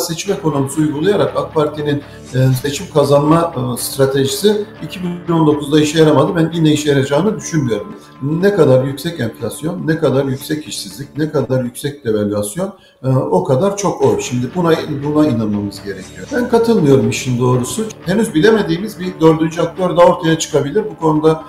seçim 0.00 0.32
ekonomisi 0.32 0.80
uygulayarak 0.80 1.36
AK 1.36 1.54
Parti'nin 1.54 2.02
e, 2.34 2.38
seçim 2.62 2.86
kazanma 2.94 3.54
e, 3.56 3.82
stratejisi 3.82 4.66
2019'da 4.88 5.80
işe 5.80 5.98
yaramadı. 5.98 6.36
Ben 6.36 6.50
yine 6.54 6.72
işe 6.72 6.88
yarayacağını 6.88 7.36
düşünmüyorum. 7.36 7.94
Ne 8.22 8.54
kadar 8.54 8.84
yüksek 8.84 9.20
enflasyon, 9.20 9.86
ne 9.86 9.98
kadar 9.98 10.24
yüksek 10.24 10.68
işsizlik, 10.68 11.18
ne 11.18 11.30
kadar 11.30 11.64
yüksek 11.64 12.04
devalüasyon 12.04 12.72
e, 13.04 13.08
o 13.08 13.44
kadar 13.44 13.76
çok 13.76 14.02
o. 14.02 14.20
Şimdi 14.20 14.50
buna 14.54 14.72
buna 15.04 15.26
inanmamız 15.26 15.82
gerekiyor. 15.84 16.26
Ben 16.34 16.48
katılmıyorum 16.48 17.10
işin 17.10 17.38
doğrusu. 17.38 17.84
Henüz 18.06 18.34
bilemediğimiz 18.34 19.00
bir 19.00 19.20
dördüncü 19.20 19.60
aktör 19.60 19.96
daha 19.96 20.06
ortaya 20.06 20.38
çıkabilir. 20.38 20.84
Bu 20.90 20.96
konuda 21.00 21.42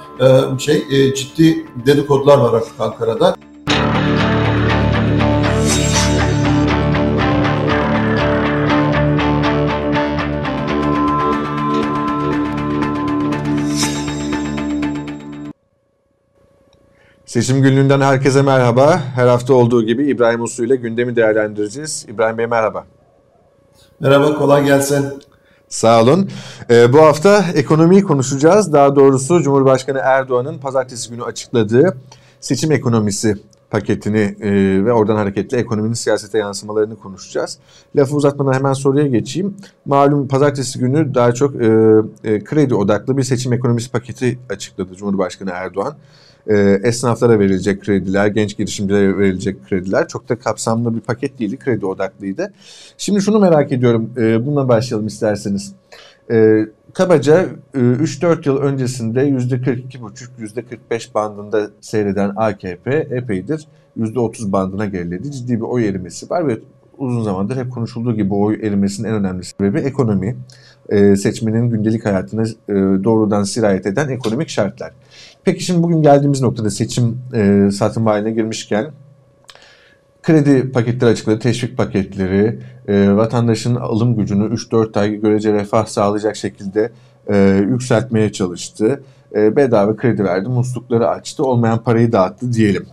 şey 0.59 1.13
ciddi 1.13 1.65
dedikodular 1.85 2.37
var 2.37 2.53
artık 2.53 2.73
Ankara'da. 2.79 3.35
Seçim 17.29 17.61
günlüğünden 17.61 18.01
herkese 18.01 18.41
merhaba. 18.41 19.01
Her 19.15 19.27
hafta 19.27 19.53
olduğu 19.53 19.83
gibi 19.83 20.05
İbrahim 20.05 20.41
Uslu 20.41 20.65
ile 20.65 20.75
gündemi 20.75 21.15
değerlendireceğiz. 21.15 22.05
İbrahim 22.09 22.37
Bey 22.37 22.47
merhaba. 22.47 22.85
Merhaba, 23.99 24.35
kolay 24.35 24.65
gelsin. 24.65 25.05
Sağ 25.67 26.01
olun. 26.01 26.29
Ee, 26.69 26.93
bu 26.93 27.01
hafta 27.01 27.45
ekonomiyi 27.55 28.03
konuşacağız. 28.03 28.73
Daha 28.73 28.95
doğrusu 28.95 29.41
Cumhurbaşkanı 29.41 29.99
Erdoğan'ın 30.03 30.57
pazartesi 30.57 31.09
günü 31.09 31.23
açıkladığı 31.23 31.97
seçim 32.41 32.71
ekonomisi 32.71 33.35
paketini 33.69 34.35
e, 34.41 34.51
ve 34.85 34.93
oradan 34.93 35.15
hareketle 35.15 35.57
ekonominin 35.57 35.93
siyasete 35.93 36.37
yansımalarını 36.37 36.95
konuşacağız. 36.95 37.57
Lafı 37.95 38.15
uzatmadan 38.15 38.53
hemen 38.53 38.73
soruya 38.73 39.07
geçeyim. 39.07 39.57
Malum 39.85 40.27
pazartesi 40.27 40.79
günü 40.79 41.15
daha 41.15 41.33
çok 41.33 41.55
e, 41.55 41.67
e, 42.23 42.43
kredi 42.43 42.75
odaklı 42.75 43.17
bir 43.17 43.23
seçim 43.23 43.53
ekonomisi 43.53 43.91
paketi 43.91 44.39
açıkladı 44.49 44.95
Cumhurbaşkanı 44.95 45.49
Erdoğan 45.53 45.95
e, 46.47 46.79
esnaflara 46.83 47.39
verilecek 47.39 47.81
krediler, 47.81 48.27
genç 48.27 48.57
girişimcilere 48.57 49.17
verilecek 49.17 49.65
krediler 49.65 50.07
çok 50.07 50.29
da 50.29 50.39
kapsamlı 50.39 50.95
bir 50.95 51.01
paket 51.01 51.39
değildi, 51.39 51.57
kredi 51.57 51.85
odaklıydı. 51.85 52.53
Şimdi 52.97 53.21
şunu 53.21 53.39
merak 53.39 53.71
ediyorum, 53.71 54.13
e, 54.17 54.45
bununla 54.45 54.67
başlayalım 54.67 55.07
isterseniz. 55.07 55.73
E, 56.31 56.65
kabaca 56.93 57.49
e, 57.73 57.77
3-4 57.77 58.47
yıl 58.49 58.57
öncesinde 58.57 59.29
%42,5, 59.29 60.29
%45 60.89 61.13
bandında 61.13 61.69
seyreden 61.81 62.33
AKP 62.35 63.07
epeydir 63.11 63.67
%30 63.97 64.51
bandına 64.51 64.85
geriledi. 64.85 65.31
Ciddi 65.31 65.55
bir 65.55 65.61
oy 65.61 65.87
erimesi 65.87 66.29
var 66.29 66.47
ve 66.47 66.57
uzun 66.99 67.23
zamandır 67.23 67.57
hep 67.57 67.71
konuşulduğu 67.71 68.15
gibi 68.15 68.33
oy 68.33 68.59
erimesinin 68.63 69.07
en 69.07 69.13
önemli 69.13 69.43
sebebi 69.43 69.79
ekonomi. 69.79 70.37
E, 70.89 71.15
seçmenin 71.15 71.69
gündelik 71.69 72.05
hayatına 72.05 72.43
e, 72.43 73.03
doğrudan 73.03 73.43
sirayet 73.43 73.85
eden 73.85 74.09
ekonomik 74.09 74.49
şartlar. 74.49 74.91
Peki 75.43 75.63
şimdi 75.63 75.83
bugün 75.83 76.01
geldiğimiz 76.01 76.41
noktada 76.41 76.69
seçim 76.69 77.21
e, 77.33 77.69
satım 77.71 78.05
haline 78.05 78.31
girmişken 78.31 78.91
kredi 80.23 80.71
paketleri 80.71 81.11
açıkladı, 81.11 81.39
teşvik 81.39 81.77
paketleri, 81.77 82.59
e, 82.87 83.15
vatandaşın 83.15 83.75
alım 83.75 84.15
gücünü 84.15 84.53
3-4 84.53 84.99
ay 84.99 85.15
görece 85.15 85.53
refah 85.53 85.85
sağlayacak 85.85 86.35
şekilde 86.35 86.91
e, 87.27 87.65
yükseltmeye 87.69 88.31
çalıştı. 88.31 89.03
E, 89.35 89.55
bedava 89.55 89.95
kredi 89.95 90.23
verdi, 90.23 90.49
muslukları 90.49 91.09
açtı, 91.09 91.45
olmayan 91.45 91.83
parayı 91.83 92.11
dağıttı 92.11 92.53
diyelim. 92.53 92.85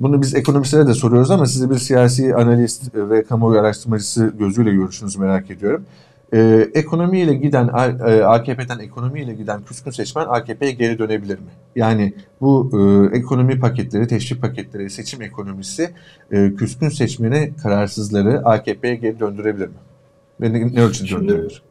Bunu 0.00 0.22
biz 0.22 0.34
ekonomistlere 0.34 0.86
de 0.86 0.94
soruyoruz 0.94 1.30
ama 1.30 1.46
size 1.46 1.70
bir 1.70 1.78
siyasi 1.78 2.34
analist 2.34 2.94
ve 2.94 3.24
kamuoyu 3.24 3.60
araştırmacısı 3.60 4.32
gözüyle 4.38 4.70
görüşünüzü 4.70 5.18
merak 5.18 5.50
ediyorum 5.50 5.84
e, 6.32 6.70
ekonomiyle 6.74 7.34
giden 7.34 7.68
e, 7.68 8.22
AKP'den 8.22 8.78
ekonomiyle 8.78 9.34
giden 9.34 9.62
küskün 9.62 9.90
seçmen 9.90 10.26
AKP'ye 10.28 10.72
geri 10.72 10.98
dönebilir 10.98 11.38
mi? 11.38 11.50
Yani 11.76 12.14
bu 12.40 12.70
e, 12.72 13.16
ekonomi 13.18 13.60
paketleri, 13.60 14.06
teşvik 14.06 14.40
paketleri, 14.40 14.90
seçim 14.90 15.22
ekonomisi 15.22 15.90
e, 16.32 16.54
küskün 16.54 16.88
seçmeni 16.88 17.52
kararsızları 17.62 18.42
AKP'ye 18.44 18.94
geri 18.94 19.20
döndürebilir 19.20 19.66
mi? 19.66 19.74
Ve 20.40 20.52
ne, 20.52 20.74
ne 20.74 20.82
ölçüde 20.82 21.10
döndürebilir? 21.10 21.62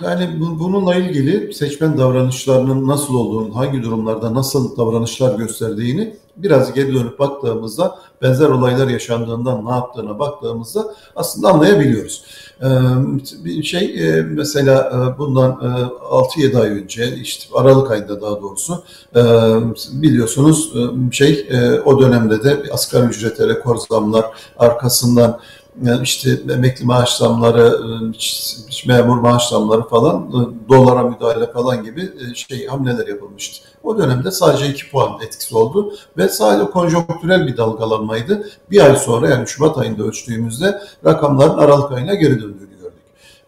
Yani 0.00 0.40
bununla 0.40 0.94
ilgili 0.94 1.54
seçmen 1.54 1.98
davranışlarının 1.98 2.86
nasıl 2.88 3.14
olduğunu, 3.14 3.56
hangi 3.56 3.82
durumlarda 3.82 4.34
nasıl 4.34 4.76
davranışlar 4.76 5.38
gösterdiğini 5.38 6.16
biraz 6.36 6.72
geri 6.72 6.94
dönüp 6.94 7.18
baktığımızda 7.18 7.98
benzer 8.22 8.48
olaylar 8.48 8.88
yaşandığından 8.88 9.66
ne 9.66 9.70
yaptığına 9.70 10.18
baktığımızda 10.18 10.94
aslında 11.16 11.48
anlayabiliyoruz. 11.48 12.24
Bir 13.44 13.62
şey 13.62 13.96
mesela 14.22 15.14
bundan 15.18 15.52
6-7 16.10 16.60
ay 16.60 16.68
önce 16.68 17.16
işte 17.16 17.44
Aralık 17.54 17.90
ayında 17.90 18.20
daha 18.20 18.42
doğrusu 18.42 18.84
biliyorsunuz 19.92 20.72
şey 21.10 21.48
o 21.84 22.00
dönemde 22.00 22.44
de 22.44 22.62
asgari 22.72 23.06
ücrete 23.06 23.48
rekor 23.48 23.76
zamlar 23.76 24.24
arkasından 24.58 25.40
işte 26.02 26.40
emekli 26.50 26.84
maaş 26.84 27.16
zamları, 27.16 27.80
memur 28.86 29.16
maaş 29.16 29.48
zamları 29.48 29.82
falan, 29.82 30.32
dolara 30.68 31.02
müdahale 31.02 31.52
falan 31.52 31.84
gibi 31.84 32.10
şey 32.34 32.66
hamleler 32.66 33.06
yapılmıştı. 33.06 33.68
O 33.82 33.98
dönemde 33.98 34.30
sadece 34.30 34.68
2 34.68 34.90
puan 34.90 35.20
etkisi 35.26 35.56
oldu 35.56 35.94
ve 36.16 36.28
sadece 36.28 36.70
konjonktürel 36.70 37.46
bir 37.46 37.56
dalgalanmaydı. 37.56 38.48
Bir 38.70 38.84
ay 38.84 38.96
sonra 38.96 39.28
yani 39.28 39.46
Şubat 39.46 39.78
ayında 39.78 40.02
ölçtüğümüzde 40.02 40.80
rakamların 41.04 41.58
Aralık 41.58 41.92
ayına 41.92 42.14
geri 42.14 42.42
döndüğünü 42.42 42.72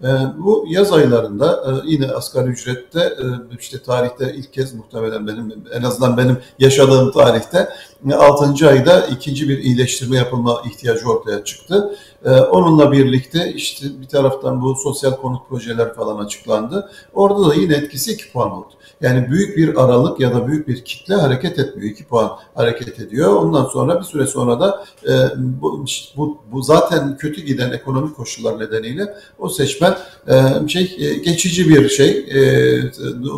ee, 0.05 0.07
bu 0.39 0.65
yaz 0.69 0.93
aylarında 0.93 1.65
e, 1.67 1.91
yine 1.91 2.07
asgari 2.07 2.51
ücrette 2.51 3.01
e, 3.01 3.57
işte 3.61 3.83
tarihte 3.83 4.35
ilk 4.35 4.53
kez 4.53 4.75
muhtemelen 4.75 5.27
benim 5.27 5.65
en 5.73 5.83
azından 5.83 6.17
benim 6.17 6.39
yaşadığım 6.59 7.13
tarihte 7.13 7.69
6. 8.13 8.69
ayda 8.69 9.07
ikinci 9.07 9.49
bir 9.49 9.59
iyileştirme 9.59 10.17
yapılma 10.17 10.63
ihtiyacı 10.67 11.09
ortaya 11.09 11.45
çıktı. 11.45 11.97
Ee, 12.25 12.31
onunla 12.31 12.93
birlikte 12.93 13.53
işte 13.53 13.87
bir 14.01 14.09
taraftan 14.09 14.63
bu 14.63 14.75
sosyal 14.75 15.13
konut 15.13 15.49
projeler 15.49 15.95
falan 15.95 16.25
açıklandı. 16.25 16.91
Orada 17.15 17.49
da 17.49 17.55
yine 17.55 17.75
etkisi 17.75 18.13
2 18.13 18.33
puan 18.33 18.53
oldu. 18.53 18.73
Yani 19.01 19.31
büyük 19.31 19.57
bir 19.57 19.85
aralık 19.85 20.21
ya 20.21 20.35
da 20.35 20.47
büyük 20.47 20.69
bir 20.69 20.85
kitle 20.85 21.15
hareket 21.15 21.59
etmiyor. 21.59 21.91
2 21.91 22.05
puan 22.05 22.33
hareket 22.55 23.01
ediyor. 23.01 23.37
Ondan 23.37 23.65
sonra 23.65 23.99
bir 24.01 24.05
süre 24.05 24.27
sonra 24.27 24.61
da 24.61 24.85
e, 25.09 25.13
bu, 25.37 25.85
bu, 26.17 26.39
bu 26.53 26.63
zaten 26.63 27.17
kötü 27.17 27.41
giden 27.41 27.71
ekonomik 27.71 28.17
koşullar 28.17 28.61
nedeniyle 28.61 29.15
o 29.39 29.49
seçmen 29.49 29.97
e, 30.29 30.69
şey 30.69 30.97
e, 30.99 31.15
geçici 31.15 31.69
bir 31.69 31.89
şey 31.89 32.27
e, 32.31 32.41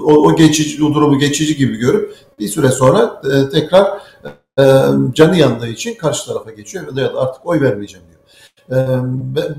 o, 0.05 0.13
o 0.13 0.37
geçici 0.37 0.85
o 0.85 0.95
durumu 0.95 1.19
geçici 1.19 1.57
gibi 1.57 1.77
görüp 1.77 2.15
bir 2.39 2.49
süre 2.49 2.69
sonra 2.69 3.23
e, 3.25 3.51
tekrar 3.51 4.03
e, 4.59 4.65
canı 5.13 5.39
yandığı 5.39 5.69
için 5.69 5.95
karşı 5.95 6.27
tarafa 6.27 6.51
geçiyor 6.51 6.85
ya 6.87 6.97
da 6.97 7.21
artık 7.21 7.47
oy 7.47 7.61
vermeyeceğim 7.61 8.07
diyor. 8.07 8.16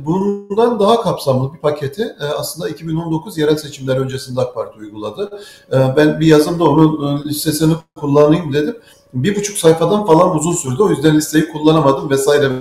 Bundan 0.06 0.80
daha 0.80 1.02
kapsamlı 1.02 1.54
bir 1.54 1.60
paketi 1.60 2.16
aslında 2.38 2.70
2019 2.70 3.38
yerel 3.38 3.58
seçimler 3.58 3.98
öncesinde 3.98 4.42
AK 4.42 4.56
Parti 4.56 4.80
uyguladı. 4.80 5.40
Ben 5.72 6.20
bir 6.20 6.28
yazımda 6.28 6.64
onun 6.64 7.24
listesini 7.26 7.74
kullanayım 7.96 8.54
dedim. 8.54 8.78
Bir 9.14 9.36
buçuk 9.36 9.58
sayfadan 9.58 10.06
falan 10.06 10.36
uzun 10.36 10.54
sürdü. 10.54 10.84
O 10.84 10.90
yüzden 10.90 11.16
listeyi 11.16 11.48
kullanamadım 11.52 12.10
vesaire 12.10 12.52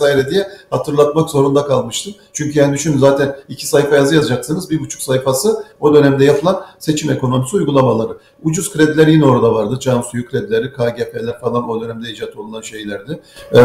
vesaire 0.00 0.30
diye 0.30 0.48
hatırlatmak 0.70 1.30
zorunda 1.30 1.66
kalmıştım. 1.66 2.14
Çünkü 2.32 2.58
yani 2.58 2.74
düşünün 2.74 2.98
zaten 2.98 3.36
iki 3.48 3.66
sayfa 3.66 3.96
yazı 3.96 4.14
yazacaksınız. 4.14 4.70
Bir 4.70 4.80
buçuk 4.80 5.02
sayfası 5.02 5.64
o 5.80 5.94
dönemde 5.94 6.24
yapılan 6.24 6.64
seçim 6.78 7.10
ekonomisi 7.10 7.56
uygulamaları. 7.56 8.18
Ucuz 8.42 8.72
krediler 8.72 9.06
yine 9.06 9.24
orada 9.24 9.54
vardı. 9.54 9.78
Can 9.80 10.00
suyu 10.00 10.26
kredileri, 10.26 10.72
KGF'ler 10.72 11.40
falan 11.40 11.68
o 11.68 11.80
dönemde 11.80 12.10
icat 12.10 12.36
olunan 12.36 12.60
şeylerdi. 12.60 13.20
Ee, 13.52 13.60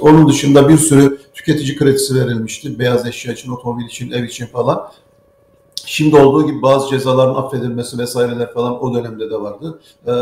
onun 0.00 0.28
dışında 0.28 0.68
bir 0.68 0.78
sürü 0.78 1.18
tüketici 1.34 1.76
kredisi 1.76 2.14
verilmişti. 2.14 2.78
Beyaz 2.78 3.06
eşya 3.06 3.32
için, 3.32 3.50
otomobil 3.50 3.84
için, 3.84 4.10
ev 4.10 4.24
için 4.24 4.46
falan. 4.46 4.90
Şimdi 5.86 6.16
olduğu 6.16 6.46
gibi 6.46 6.62
bazı 6.62 6.88
cezaların 6.88 7.34
affedilmesi 7.34 7.98
vesaireler 7.98 8.52
falan 8.52 8.84
o 8.84 8.94
dönemde 8.94 9.30
de 9.30 9.40
vardı. 9.40 9.80
Ee, 10.06 10.12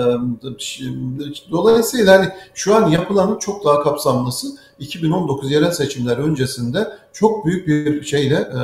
dolayısıyla 1.50 2.18
hani 2.18 2.28
şu 2.54 2.74
an 2.74 2.90
yapılanın 2.90 3.38
çok 3.38 3.64
daha 3.64 3.82
kapsamlısı 3.82 4.46
2019 4.78 5.50
yerel 5.50 5.70
seçimler 5.70 6.16
öncesinde 6.16 6.88
çok 7.12 7.46
büyük 7.46 7.66
bir 7.66 8.02
şeyle 8.02 8.34
e, 8.34 8.60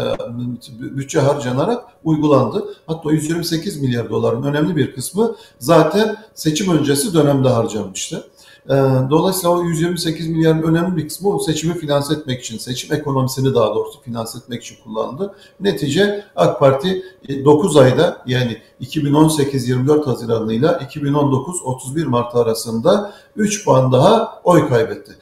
bütçe 0.97 1.21
harcanarak 1.21 1.85
uygulandı. 2.05 2.65
Hatta 2.87 3.13
128 3.13 3.81
milyar 3.81 4.11
doların 4.11 4.43
önemli 4.43 4.77
bir 4.77 4.95
kısmı 4.95 5.37
zaten 5.59 6.17
seçim 6.35 6.79
öncesi 6.79 7.15
dönemde 7.15 7.49
harcanmıştı. 7.49 8.25
E, 8.71 8.75
dolayısıyla 9.11 9.57
o 9.57 9.63
128 9.63 10.29
milyarın 10.29 10.63
önemli 10.63 10.97
bir 10.97 11.09
kısmı 11.09 11.35
o 11.35 11.39
seçimi 11.39 11.79
finanse 11.79 12.15
etmek 12.15 12.41
için, 12.41 12.59
seçim 12.59 12.97
ekonomisini 12.97 13.55
daha 13.55 13.75
doğrusu 13.75 14.01
finanse 14.01 14.39
etmek 14.39 14.63
için 14.63 14.77
kullanıldı. 14.85 15.35
Netice 15.61 16.25
AK 16.37 16.61
Parti 16.61 17.03
9 17.45 17.77
ayda 17.77 18.23
yani 18.27 18.59
2018-24 18.81 20.05
Haziran'ıyla 20.05 20.73
2019-31 20.73 22.05
Mart 22.05 22.35
arasında 22.35 23.13
3 23.37 23.65
puan 23.65 23.93
daha 23.93 24.41
oy 24.45 24.69
kaybetti. 24.69 25.13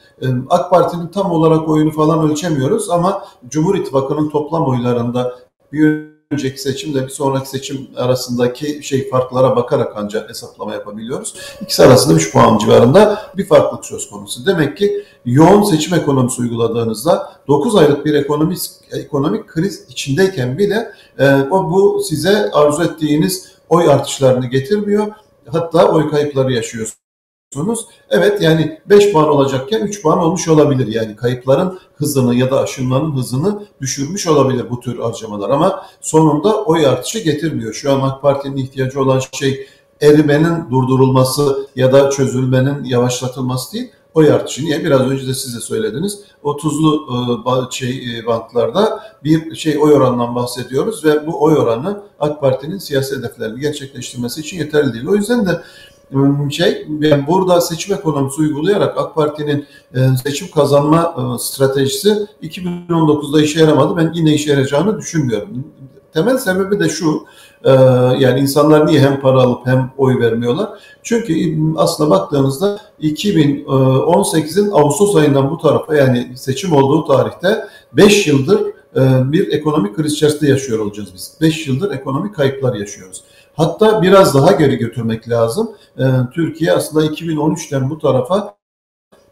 AK 0.49 0.69
Parti'nin 0.69 1.07
tam 1.07 1.31
olarak 1.31 1.69
oyunu 1.69 1.91
falan 1.91 2.29
ölçemiyoruz 2.31 2.89
ama 2.89 3.25
Cumhur 3.47 3.75
İttifakı'nın 3.75 4.29
toplam 4.29 4.67
oylarında 4.67 5.35
bir 5.73 6.12
önceki 6.33 6.61
seçimle 6.61 7.03
bir 7.03 7.09
sonraki 7.09 7.49
seçim 7.49 7.87
arasındaki 7.95 8.83
şey 8.83 9.09
farklara 9.09 9.55
bakarak 9.55 9.93
ancak 9.95 10.29
hesaplama 10.29 10.73
yapabiliyoruz. 10.73 11.35
İkisi 11.61 11.83
arasında 11.83 12.13
3 12.13 12.31
puan 12.31 12.57
civarında 12.57 13.31
bir 13.37 13.45
farklılık 13.45 13.85
söz 13.85 14.09
konusu. 14.09 14.45
Demek 14.45 14.77
ki 14.77 15.05
yoğun 15.25 15.63
seçim 15.63 15.93
ekonomisi 15.93 16.41
uyguladığınızda 16.41 17.33
9 17.47 17.75
aylık 17.75 18.05
bir 18.05 18.13
ekonomik 18.13 18.59
ekonomik 18.91 19.47
kriz 19.47 19.85
içindeyken 19.89 20.57
bile 20.57 20.91
e, 21.19 21.35
o 21.51 21.71
bu 21.71 22.03
size 22.03 22.51
arzu 22.51 22.83
ettiğiniz 22.83 23.47
oy 23.69 23.89
artışlarını 23.89 24.45
getirmiyor. 24.45 25.07
Hatta 25.51 25.87
oy 25.87 26.09
kayıpları 26.09 26.53
yaşıyorsunuz 26.53 27.02
yapıyorsunuz. 27.53 27.87
Evet 28.09 28.41
yani 28.41 28.79
5 28.85 29.11
puan 29.11 29.29
olacakken 29.29 29.81
3 29.81 30.01
puan 30.01 30.19
olmuş 30.19 30.47
olabilir. 30.47 30.87
Yani 30.87 31.15
kayıpların 31.15 31.79
hızını 31.95 32.35
ya 32.35 32.51
da 32.51 32.59
aşınmanın 32.59 33.15
hızını 33.15 33.63
düşürmüş 33.81 34.27
olabilir 34.27 34.65
bu 34.69 34.79
tür 34.79 34.99
harcamalar. 34.99 35.49
Ama 35.49 35.85
sonunda 36.01 36.63
oy 36.63 36.87
artışı 36.87 37.19
getirmiyor. 37.19 37.73
Şu 37.73 37.93
an 37.93 38.09
AK 38.09 38.21
Parti'nin 38.21 38.57
ihtiyacı 38.57 39.01
olan 39.01 39.21
şey 39.31 39.67
erimenin 40.01 40.71
durdurulması 40.71 41.67
ya 41.75 41.93
da 41.93 42.09
çözülmenin 42.09 42.83
yavaşlatılması 42.83 43.73
değil 43.73 43.91
oy 44.13 44.31
artışı. 44.31 44.65
Niye? 44.65 44.85
Biraz 44.85 45.01
önce 45.01 45.27
de 45.27 45.33
siz 45.33 45.55
de 45.55 45.59
söylediniz. 45.59 46.19
O 46.43 46.57
tuzlu 46.57 47.07
e, 47.69 47.75
şey 47.75 48.19
e, 48.19 48.25
bantlarda 48.25 49.03
bir 49.23 49.55
şey 49.55 49.77
oy 49.77 49.93
oranından 49.93 50.35
bahsediyoruz 50.35 51.05
ve 51.05 51.27
bu 51.27 51.43
oy 51.43 51.53
oranı 51.53 52.01
AK 52.19 52.41
Parti'nin 52.41 52.77
siyasi 52.77 53.15
hedeflerini 53.15 53.59
gerçekleştirmesi 53.59 54.41
için 54.41 54.57
yeterli 54.57 54.93
değil. 54.93 55.07
O 55.07 55.15
yüzden 55.15 55.45
de 55.45 55.61
şey 56.51 56.87
yani 56.99 57.27
burada 57.27 57.61
seçim 57.61 57.95
ekonomisi 57.95 58.41
uygulayarak 58.41 58.97
AK 58.97 59.15
Parti'nin 59.15 59.65
e, 59.95 59.99
seçim 60.23 60.51
kazanma 60.51 61.15
e, 61.17 61.39
stratejisi 61.39 62.27
2019'da 62.43 63.41
işe 63.41 63.59
yaramadı. 63.59 63.97
Ben 63.97 64.11
yine 64.15 64.33
işe 64.33 64.51
yarayacağını 64.51 64.97
düşünmüyorum. 64.97 65.49
Temel 66.13 66.37
sebebi 66.37 66.79
de 66.79 66.89
şu, 66.89 67.25
e, 67.63 67.71
yani 68.19 68.39
insanlar 68.39 68.87
niye 68.87 68.99
hem 68.99 69.21
para 69.21 69.41
alıp 69.41 69.67
hem 69.67 69.91
oy 69.97 70.19
vermiyorlar? 70.19 70.69
Çünkü 71.03 71.57
aslına 71.77 72.09
baktığınızda 72.09 72.79
2018'in 73.01 74.71
Ağustos 74.71 75.15
ayından 75.15 75.51
bu 75.51 75.57
tarafa 75.57 75.95
yani 75.95 76.31
seçim 76.35 76.73
olduğu 76.73 77.07
tarihte 77.07 77.67
5 77.93 78.27
yıldır 78.27 78.73
bir 79.31 79.51
ekonomik 79.51 79.95
kriz 79.95 80.13
içerisinde 80.13 80.49
yaşıyor 80.49 80.79
olacağız 80.79 81.09
biz. 81.13 81.37
5 81.41 81.67
yıldır 81.67 81.91
ekonomik 81.91 82.35
kayıplar 82.35 82.75
yaşıyoruz. 82.75 83.23
Hatta 83.55 84.01
biraz 84.01 84.35
daha 84.35 84.51
geri 84.51 84.75
götürmek 84.75 85.29
lazım. 85.29 85.71
Ee, 85.99 86.03
Türkiye 86.33 86.73
aslında 86.73 87.05
2013'ten 87.05 87.89
bu 87.89 87.99
tarafa 87.99 88.55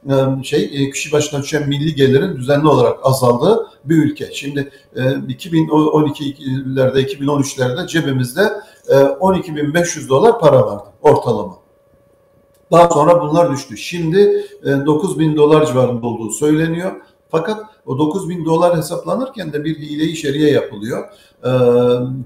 e, 0.10 0.44
şey 0.44 0.70
e, 0.74 0.92
kişi 0.92 1.12
başına 1.12 1.42
düşen 1.42 1.70
milli 1.70 1.96
gelirin 1.96 2.36
düzenli 2.36 2.68
olarak 2.68 3.00
azaldığı 3.04 3.68
bir 3.86 4.04
ülke. 4.04 4.30
Şimdi 4.34 4.72
2012'lerde 4.96 7.00
e, 7.00 7.04
2013'lerde 7.04 7.88
cebimizde 7.88 8.42
12.500 8.88 10.10
dolar 10.10 10.40
para 10.40 10.66
vardı 10.66 10.84
ortalama. 11.02 11.58
Daha 12.72 12.90
sonra 12.90 13.22
bunlar 13.22 13.52
düştü. 13.52 13.78
Şimdi 13.78 14.46
9.000 14.64 15.36
dolar 15.36 15.66
civarında 15.66 16.08
olduğu 16.08 16.30
söyleniyor. 16.30 16.92
Fakat 17.32 17.66
o 17.86 17.98
9 17.98 18.30
bin 18.30 18.46
dolar 18.46 18.78
hesaplanırken 18.78 19.54
de 19.54 19.64
bir 19.64 19.80
hile 19.80 20.16
şeriye 20.16 20.52
yapılıyor. 20.52 21.10
Ee, 21.46 21.50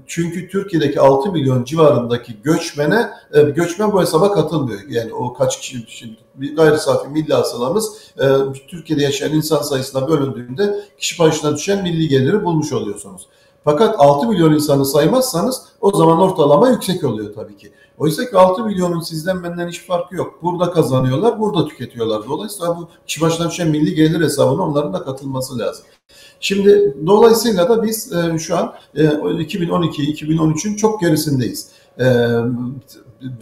çünkü 0.06 0.48
Türkiye'deki 0.48 1.00
6 1.00 1.32
milyon 1.32 1.64
civarındaki 1.64 2.42
göçmene, 2.42 3.10
e, 3.34 3.42
göçmen 3.42 3.92
bu 3.92 4.00
hesaba 4.00 4.32
katılmıyor. 4.32 4.80
Yani 4.88 5.14
o 5.14 5.34
kaç 5.34 5.60
kişi, 5.60 5.84
şimdi 5.88 6.16
gayri 6.54 6.78
safi 6.78 7.08
milli 7.08 7.34
hasılamız 7.34 7.96
e, 8.18 8.24
Türkiye'de 8.68 9.02
yaşayan 9.02 9.32
insan 9.32 9.62
sayısına 9.62 10.08
bölündüğünde 10.08 10.84
kişi 10.98 11.18
başına 11.18 11.56
düşen 11.56 11.82
milli 11.82 12.08
geliri 12.08 12.44
bulmuş 12.44 12.72
oluyorsunuz. 12.72 13.26
Fakat 13.64 13.94
6 13.98 14.28
milyon 14.28 14.52
insanı 14.52 14.86
saymazsanız 14.86 15.62
o 15.80 15.96
zaman 15.96 16.18
ortalama 16.18 16.68
yüksek 16.68 17.04
oluyor 17.04 17.34
tabii 17.34 17.56
ki. 17.56 17.72
Oysa 17.98 18.30
ki 18.30 18.36
6 18.36 18.64
milyonun 18.64 19.00
sizden 19.00 19.42
benden 19.42 19.68
hiç 19.68 19.86
farkı 19.86 20.14
yok. 20.14 20.42
Burada 20.42 20.70
kazanıyorlar, 20.70 21.40
burada 21.40 21.68
tüketiyorlar. 21.68 22.28
Dolayısıyla 22.28 22.76
bu 22.76 22.88
kişi 23.06 23.20
başına 23.20 23.50
düşen 23.50 23.68
milli 23.68 23.94
gelir 23.94 24.20
hesabına 24.20 24.62
onların 24.62 24.92
da 24.92 25.04
katılması 25.04 25.58
lazım. 25.58 25.84
Şimdi 26.40 26.96
dolayısıyla 27.06 27.68
da 27.68 27.82
biz 27.82 28.12
e, 28.12 28.38
şu 28.38 28.56
an 28.56 28.74
e, 28.94 29.04
2012-2013'ün 29.04 30.76
çok 30.76 31.00
gerisindeyiz. 31.00 31.68
E, 31.98 32.04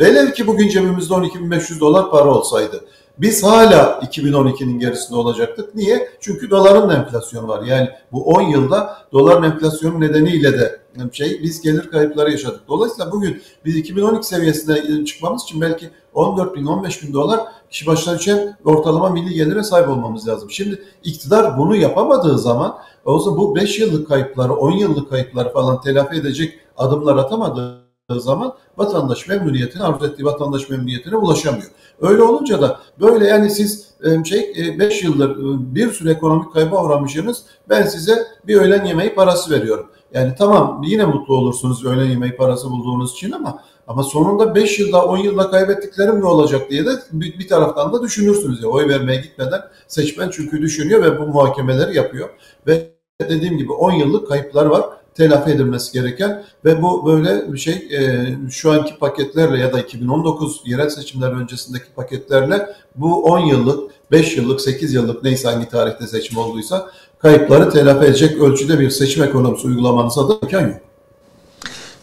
velev 0.00 0.32
ki 0.32 0.46
bugün 0.46 0.68
cebimizde 0.68 1.14
12.500 1.14 1.80
dolar 1.80 2.10
para 2.10 2.34
olsaydı 2.34 2.84
biz 3.18 3.44
hala 3.44 4.00
2012'nin 4.02 4.78
gerisinde 4.78 5.18
olacaktık. 5.18 5.74
Niye? 5.74 6.08
Çünkü 6.20 6.50
doların 6.50 6.88
da 6.88 6.94
enflasyonu 6.94 7.48
var. 7.48 7.62
Yani 7.62 7.88
bu 8.12 8.24
10 8.24 8.42
yılda 8.42 8.96
doların 9.12 9.42
enflasyonu 9.42 10.00
nedeniyle 10.00 10.52
de 10.52 10.80
şey 11.12 11.42
biz 11.42 11.60
gelir 11.60 11.90
kayıpları 11.90 12.30
yaşadık. 12.30 12.60
Dolayısıyla 12.68 13.12
bugün 13.12 13.42
biz 13.64 13.76
2012 13.76 14.26
seviyesine 14.26 15.04
çıkmamız 15.04 15.42
için 15.42 15.60
belki 15.60 15.90
14 16.14 16.56
bin 16.56 16.66
15 16.66 17.02
bin 17.02 17.12
dolar 17.12 17.40
kişi 17.70 17.86
başına 17.86 18.18
düşen 18.18 18.56
ortalama 18.64 19.10
milli 19.10 19.34
gelire 19.34 19.62
sahip 19.62 19.88
olmamız 19.88 20.28
lazım. 20.28 20.50
Şimdi 20.50 20.82
iktidar 21.04 21.58
bunu 21.58 21.76
yapamadığı 21.76 22.38
zaman 22.38 22.78
o 23.04 23.18
zaman 23.18 23.38
bu 23.38 23.56
5 23.56 23.78
yıllık 23.78 24.08
kayıpları 24.08 24.52
10 24.52 24.70
yıllık 24.70 25.10
kayıpları 25.10 25.52
falan 25.52 25.80
telafi 25.80 26.16
edecek 26.16 26.58
adımlar 26.76 27.16
atamadığı 27.16 27.83
zaman 28.10 28.54
vatandaş 28.76 29.28
memnuniyetine, 29.28 29.82
arzu 29.82 30.06
ettiği 30.06 30.24
vatandaş 30.24 30.68
memnuniyetine 30.68 31.16
ulaşamıyor. 31.16 31.70
Öyle 32.00 32.22
olunca 32.22 32.62
da 32.62 32.80
böyle 33.00 33.26
yani 33.26 33.50
siz 33.50 33.94
şey 34.24 34.54
5 34.78 35.02
yıldır 35.02 35.36
bir 35.74 35.92
sürü 35.92 36.10
ekonomik 36.10 36.52
kayba 36.52 36.84
uğramışsınız. 36.84 37.44
Ben 37.68 37.82
size 37.86 38.26
bir 38.46 38.56
öğlen 38.56 38.84
yemeği 38.84 39.14
parası 39.14 39.50
veriyorum. 39.50 39.86
Yani 40.14 40.34
tamam 40.38 40.82
yine 40.86 41.04
mutlu 41.04 41.36
olursunuz 41.36 41.84
öğlen 41.84 42.10
yemeği 42.10 42.36
parası 42.36 42.70
bulduğunuz 42.70 43.12
için 43.12 43.32
ama 43.32 43.62
ama 43.86 44.02
sonunda 44.02 44.54
5 44.54 44.78
yılda 44.78 45.04
10 45.04 45.16
yılda 45.16 45.50
kaybettiklerim 45.50 46.20
ne 46.20 46.26
olacak 46.26 46.70
diye 46.70 46.86
de 46.86 46.90
bir, 47.12 47.38
bir 47.38 47.48
taraftan 47.48 47.92
da 47.92 48.02
düşünürsünüz 48.02 48.62
ya 48.62 48.68
oy 48.68 48.88
vermeye 48.88 49.20
gitmeden 49.20 49.60
seçmen 49.88 50.30
çünkü 50.30 50.62
düşünüyor 50.62 51.02
ve 51.02 51.20
bu 51.20 51.26
muhakemeleri 51.26 51.96
yapıyor 51.96 52.28
ve 52.66 52.90
dediğim 53.20 53.58
gibi 53.58 53.72
10 53.72 53.92
yıllık 53.92 54.28
kayıplar 54.28 54.66
var 54.66 54.84
telafi 55.14 55.50
edilmesi 55.50 55.92
gereken 55.92 56.44
ve 56.64 56.82
bu 56.82 57.06
böyle 57.06 57.52
bir 57.52 57.58
şey 57.58 57.74
e, 57.74 58.26
şu 58.50 58.72
anki 58.72 58.98
paketlerle 58.98 59.58
ya 59.58 59.72
da 59.72 59.80
2019 59.80 60.62
yerel 60.64 60.88
seçimler 60.88 61.32
öncesindeki 61.32 61.92
paketlerle 61.96 62.68
bu 62.94 63.24
10 63.24 63.38
yıllık, 63.38 63.90
5 64.10 64.36
yıllık, 64.36 64.60
8 64.60 64.94
yıllık 64.94 65.22
neyse 65.22 65.48
hangi 65.48 65.68
tarihte 65.68 66.06
seçim 66.06 66.38
olduysa 66.38 66.90
kayıpları 67.18 67.70
telafi 67.70 68.06
edecek 68.06 68.40
ölçüde 68.40 68.80
bir 68.80 68.90
seçim 68.90 69.24
ekonomisi 69.24 69.66
uygulamanıza 69.66 70.28
da 70.28 70.34
imkan 70.42 70.60
yok. 70.60 70.80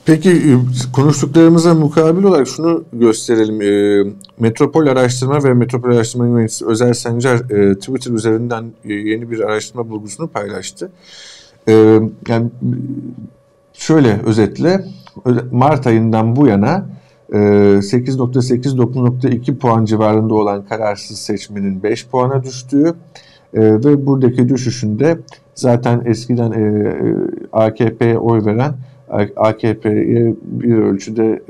Peki 0.06 0.30
e, 0.30 0.52
konuştuklarımıza 0.94 1.74
mukabil 1.74 2.24
olarak 2.24 2.48
şunu 2.48 2.84
gösterelim. 2.94 3.62
E, 3.62 4.14
Metropol 4.40 4.88
Araştırma 4.88 5.44
ve 5.44 5.54
Metropol 5.54 5.92
Araştırma 5.92 6.26
Üniversitesi 6.26 6.72
Özel 6.72 6.94
Sencer 6.94 7.36
e, 7.36 7.76
Twitter 7.76 8.12
üzerinden 8.12 8.74
e, 8.86 8.94
yeni 8.94 9.32
bir 9.32 9.40
araştırma 9.40 9.90
bulgusunu 9.90 10.28
paylaştı. 10.28 10.92
E, 11.68 12.00
yani 12.28 12.50
şöyle 13.74 14.20
özetle 14.26 14.86
Mart 15.52 15.88
ayından 15.88 16.36
bu 16.36 16.48
yana 16.48 16.86
8.8-9.2 17.32 19.58
puan 19.58 19.86
civarında 19.86 20.34
olan 20.34 20.66
kararsız 20.66 21.20
seçmenin 21.20 21.84
5 21.84 22.08
puana 22.08 22.44
düştüğü 22.44 22.94
ve 23.54 24.06
buradaki 24.06 24.50
düşüşünde 24.50 25.18
zaten 25.56 26.02
eskiden 26.06 26.52
AKP'ye 27.52 28.18
oy 28.18 28.46
veren 28.46 28.74
AKP'ye 29.36 30.36
bir 30.42 30.78
ölçüde 30.78 31.42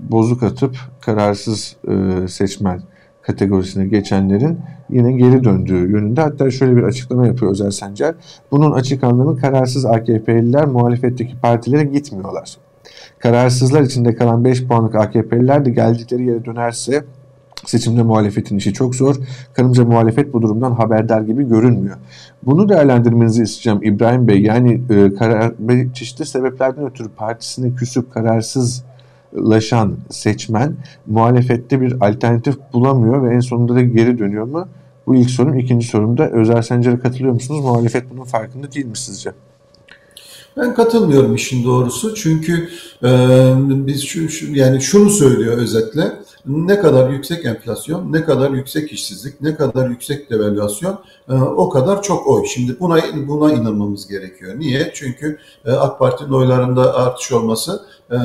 bozuk 0.00 0.42
atıp 0.42 0.76
kararsız 1.00 1.76
seçmen 2.28 2.80
kategorisine 3.22 3.86
geçenlerin 3.86 4.58
yine 4.90 5.12
geri 5.12 5.44
döndüğü 5.44 5.90
yönünde. 5.90 6.20
Hatta 6.20 6.50
şöyle 6.50 6.76
bir 6.76 6.82
açıklama 6.82 7.26
yapıyor 7.26 7.52
Özel 7.52 7.70
Sencer. 7.70 8.14
Bunun 8.50 8.72
açık 8.72 9.04
anlamı 9.04 9.36
kararsız 9.36 9.86
AKP'liler 9.86 10.66
muhalefetteki 10.66 11.40
partilere 11.40 11.84
gitmiyorlar. 11.84 12.56
Kararsızlar 13.18 13.82
içinde 13.82 14.14
kalan 14.14 14.44
5 14.44 14.66
puanlık 14.66 14.94
AKP'liler 14.94 15.64
de 15.64 15.70
geldikleri 15.70 16.26
yere 16.26 16.44
dönerse 16.44 17.04
seçimde 17.66 18.02
muhalefetin 18.02 18.56
işi 18.56 18.72
çok 18.72 18.94
zor. 18.94 19.16
Kanımca 19.54 19.84
muhalefet 19.84 20.32
bu 20.32 20.42
durumdan 20.42 20.72
haberdar 20.72 21.20
gibi 21.20 21.48
görünmüyor. 21.48 21.96
Bunu 22.42 22.68
değerlendirmenizi 22.68 23.42
isteyeceğim 23.42 23.94
İbrahim 23.94 24.28
Bey. 24.28 24.42
Yani 24.42 24.82
e, 24.90 25.14
karar, 25.14 25.52
çeşitli 25.94 26.26
sebeplerden 26.26 26.86
ötürü 26.86 27.08
partisine 27.08 27.74
küsüp 27.74 28.12
kararsız 28.12 28.84
laşan 29.36 29.96
seçmen 30.10 30.76
muhalefette 31.06 31.80
bir 31.80 32.08
alternatif 32.08 32.56
bulamıyor 32.72 33.22
ve 33.22 33.34
en 33.34 33.40
sonunda 33.40 33.74
da 33.74 33.82
geri 33.82 34.18
dönüyor 34.18 34.44
mu? 34.44 34.68
Bu 35.06 35.16
ilk 35.16 35.30
sorum. 35.30 35.58
İkinci 35.58 35.86
sorumda 35.86 36.30
Özer 36.30 36.62
Sencer'e 36.62 36.98
katılıyor 36.98 37.32
musunuz? 37.32 37.60
Muhalefet 37.60 38.10
bunun 38.10 38.24
farkında 38.24 38.72
değil 38.72 38.86
mi 38.86 38.96
sizce? 38.96 39.32
Ben 40.56 40.74
katılmıyorum 40.74 41.34
işin 41.34 41.64
doğrusu 41.64 42.14
çünkü 42.14 42.68
e, 43.04 43.08
biz 43.58 44.02
şu, 44.02 44.28
şu 44.28 44.54
yani 44.54 44.80
şunu 44.80 45.10
söylüyor 45.10 45.58
özetle 45.58 46.12
ne 46.46 46.80
kadar 46.80 47.10
yüksek 47.10 47.44
enflasyon, 47.44 48.12
ne 48.12 48.24
kadar 48.24 48.50
yüksek 48.50 48.92
işsizlik, 48.92 49.40
ne 49.40 49.54
kadar 49.54 49.90
yüksek 49.90 50.30
devalüasyon 50.30 50.98
e, 51.28 51.32
o 51.34 51.68
kadar 51.68 52.02
çok 52.02 52.26
oy. 52.26 52.46
Şimdi 52.46 52.80
buna 52.80 53.00
buna 53.14 53.52
inanmamız 53.52 54.08
gerekiyor. 54.08 54.54
Niye? 54.58 54.90
Çünkü 54.94 55.38
e, 55.64 55.70
AK 55.70 55.98
Parti'nin 55.98 56.32
oylarında 56.32 56.94
artış 56.94 57.32
olması 57.32 57.82
e, 58.10 58.16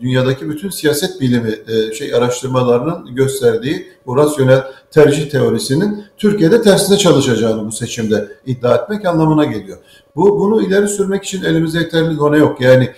dünyadaki 0.00 0.50
bütün 0.50 0.70
siyaset 0.70 1.20
bilimi 1.20 1.54
e, 1.68 1.94
şey 1.94 2.14
araştırmalarının 2.14 3.14
gösterdiği 3.14 3.88
bu 4.06 4.16
rasyonel 4.16 4.62
tercih 4.90 5.30
teorisinin 5.30 6.04
Türkiye'de 6.18 6.62
tersine 6.62 6.98
çalışacağını 6.98 7.66
bu 7.66 7.72
seçimde 7.72 8.28
iddia 8.46 8.74
etmek 8.74 9.06
anlamına 9.06 9.44
geliyor. 9.44 9.78
Bu 10.16 10.40
bunu 10.40 10.62
ileri 10.62 10.88
sürmek 10.88 11.24
için 11.24 11.44
elimizde 11.44 11.78
yeterli 11.78 12.18
done 12.18 12.38
yok. 12.38 12.60
Yani 12.60 12.90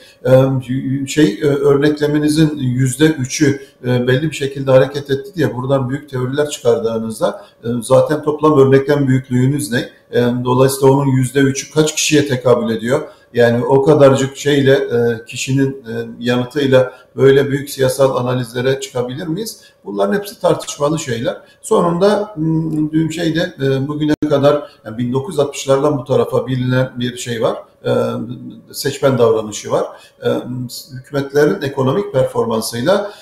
şey 1.06 1.42
örneklemenizin 1.42 2.58
yüzde 2.58 3.06
üçü 3.06 3.60
belli 3.84 4.30
bir 4.30 4.36
şekilde 4.36 4.70
hareket 4.70 5.10
etti 5.10 5.34
diye 5.34 5.54
buradan 5.56 5.90
büyük 5.90 6.10
teoriler 6.10 6.48
çıkardığınızda 6.48 7.44
zaten 7.80 8.22
toplam 8.22 8.58
örneklem 8.58 9.08
büyüklüğünüz 9.08 9.72
ne? 9.72 9.88
Dolayısıyla 10.44 10.94
onun 10.94 11.06
yüzde 11.06 11.40
üçü 11.40 11.72
kaç 11.72 11.94
kişiye 11.94 12.26
tekabül 12.28 12.74
ediyor? 12.76 13.00
Yani 13.34 13.64
o 13.64 13.82
kadarcık 13.82 14.36
şeyle 14.36 14.72
e, 14.72 15.24
kişinin 15.26 15.70
e, 15.70 15.92
yanıtıyla 16.18 16.92
böyle 17.16 17.50
büyük 17.50 17.70
siyasal 17.70 18.16
analizlere 18.16 18.80
çıkabilir 18.80 19.26
miyiz? 19.26 19.60
Bunların 19.84 20.14
hepsi 20.14 20.40
tartışmalı 20.40 20.98
şeyler. 20.98 21.36
Sonunda 21.62 22.34
dün 22.92 23.10
şeyde 23.10 23.54
e, 23.62 23.88
bugüne 23.88 24.14
kadar 24.28 24.70
yani 24.84 25.02
1960'lardan 25.02 25.98
bu 25.98 26.04
tarafa 26.04 26.46
bilinen 26.46 26.92
bir 26.96 27.16
şey 27.16 27.42
var. 27.42 27.58
Seçmen 28.72 29.18
davranışı 29.18 29.70
var. 29.70 29.86
Hükümetlerin 30.92 31.62
ekonomik 31.62 32.12
performansıyla 32.12 33.12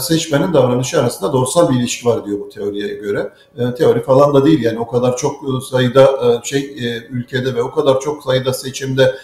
seçmenin 0.00 0.52
davranışı 0.54 1.00
arasında 1.00 1.32
doğrusal 1.32 1.70
bir 1.70 1.76
ilişki 1.80 2.06
var 2.06 2.26
diyor 2.26 2.40
bu 2.40 2.48
teoriye 2.48 2.94
göre. 2.94 3.32
Teori 3.78 4.02
falan 4.02 4.34
da 4.34 4.44
değil 4.44 4.62
yani 4.62 4.78
o 4.78 4.86
kadar 4.86 5.16
çok 5.16 5.64
sayıda 5.70 6.40
şey 6.44 6.76
ülkede 7.10 7.54
ve 7.54 7.62
o 7.62 7.70
kadar 7.70 8.00
çok 8.00 8.22
sayıda 8.22 8.52
seçimde 8.52 9.14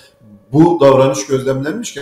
bu 0.52 0.80
davranış 0.80 1.26
gözlemlenmiş 1.26 1.96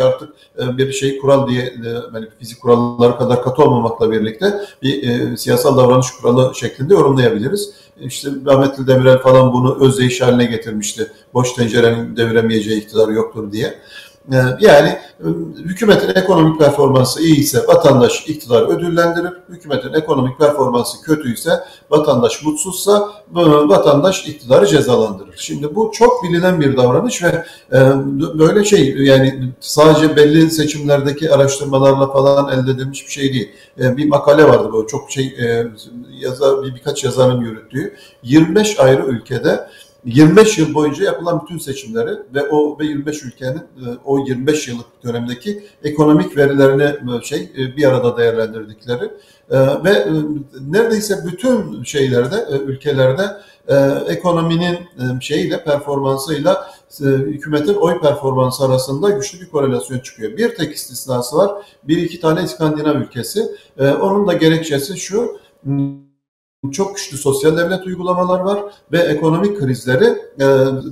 artık 0.00 0.28
e, 0.58 0.78
bir 0.78 0.92
şey 0.92 1.18
kural 1.18 1.48
diye 1.48 1.62
e, 1.62 1.88
yani 2.14 2.28
fizik 2.38 2.60
kuralları 2.60 3.18
kadar 3.18 3.42
katı 3.42 3.62
olmamakla 3.62 4.10
birlikte 4.10 4.60
bir 4.82 5.02
e, 5.08 5.36
siyasal 5.36 5.76
davranış 5.76 6.10
kuralı 6.10 6.54
şeklinde 6.54 6.94
yorumlayabiliriz. 6.94 7.70
İşte 8.00 8.30
Rahmetli 8.46 8.86
Demirel 8.86 9.18
falan 9.18 9.52
bunu 9.52 9.84
özdeyiş 9.84 10.20
haline 10.20 10.44
getirmişti. 10.44 11.12
Boş 11.34 11.52
tencerenin 11.52 12.16
deviremeyeceği 12.16 12.80
iktidarı 12.80 13.12
yoktur 13.12 13.52
diye. 13.52 13.78
Yani 14.60 14.88
e, 14.88 15.26
hükümetin 15.56 16.08
ekonomik 16.08 16.60
performansı 16.60 17.22
iyi 17.22 17.36
ise 17.36 17.66
vatandaş 17.68 18.28
iktidar 18.28 18.62
ödüllendirir. 18.62 19.32
Hükümetin 19.48 19.92
ekonomik 19.92 20.38
performansı 20.38 21.02
kötüyse 21.02 21.50
vatandaş 21.90 22.42
mutsuzsa 22.42 23.10
vatandaş 23.68 24.28
iktidarı 24.28 24.66
cezalandırır. 24.66 25.34
Şimdi 25.36 25.74
bu 25.74 25.90
çok 25.94 26.24
bilinen 26.24 26.60
bir 26.60 26.76
davranış 26.76 27.22
ve 27.22 27.44
e, 27.72 27.78
böyle 28.38 28.64
şey 28.64 28.96
yani 28.98 29.52
sadece 29.60 30.16
belli 30.16 30.50
seçimlerdeki 30.50 31.32
araştırmalarla 31.32 32.12
falan 32.12 32.52
elde 32.52 32.70
edilmiş 32.70 33.06
bir 33.06 33.12
şey 33.12 33.32
değil. 33.32 33.52
E, 33.80 33.96
bir 33.96 34.08
makale 34.08 34.44
vardı 34.44 34.68
bu 34.72 34.86
çok 34.86 35.10
şey 35.10 35.36
yazar 36.20 36.62
bir 36.62 36.74
birkaç 36.74 37.04
yazarın 37.04 37.40
yürüttüğü 37.40 37.96
25 38.22 38.80
ayrı 38.80 39.06
ülkede 39.06 39.68
25 40.06 40.58
yıl 40.58 40.74
boyunca 40.74 41.04
yapılan 41.04 41.42
bütün 41.42 41.58
seçimleri 41.58 42.10
ve 42.34 42.42
o 42.42 42.78
ve 42.78 42.84
25 42.84 43.24
ülkenin 43.24 43.56
e, 43.56 43.84
o 44.04 44.18
25 44.18 44.68
yıllık 44.68 44.86
dönemdeki 45.04 45.64
ekonomik 45.84 46.36
verilerini 46.36 47.16
e, 47.16 47.24
şey 47.24 47.50
e, 47.58 47.76
bir 47.76 47.84
arada 47.84 48.18
değerlendirdikleri 48.18 49.10
ve 49.84 50.06
neredeyse 50.68 51.18
bütün 51.26 51.82
şeylerde 51.84 52.46
ülkelerde 52.66 53.22
ekonominin 54.08 54.78
şeyiyle 55.20 55.64
performansıyla 55.64 56.70
hükümetin 57.00 57.74
oy 57.74 58.00
performansı 58.00 58.64
arasında 58.64 59.10
güçlü 59.10 59.40
bir 59.40 59.50
korelasyon 59.50 59.98
çıkıyor. 59.98 60.36
Bir 60.36 60.54
tek 60.54 60.74
istisnası 60.74 61.36
var. 61.36 61.50
Bir 61.84 61.96
iki 61.96 62.20
tane 62.20 62.42
İskandinav 62.42 62.96
ülkesi. 62.96 63.42
Onun 63.80 64.26
da 64.26 64.32
gerekçesi 64.32 64.96
şu 64.96 65.38
çok 66.70 66.96
güçlü 66.96 67.18
sosyal 67.18 67.56
devlet 67.56 67.86
uygulamalar 67.86 68.40
var 68.40 68.60
ve 68.92 68.98
ekonomik 68.98 69.58
krizleri 69.58 70.04
e, 70.40 70.46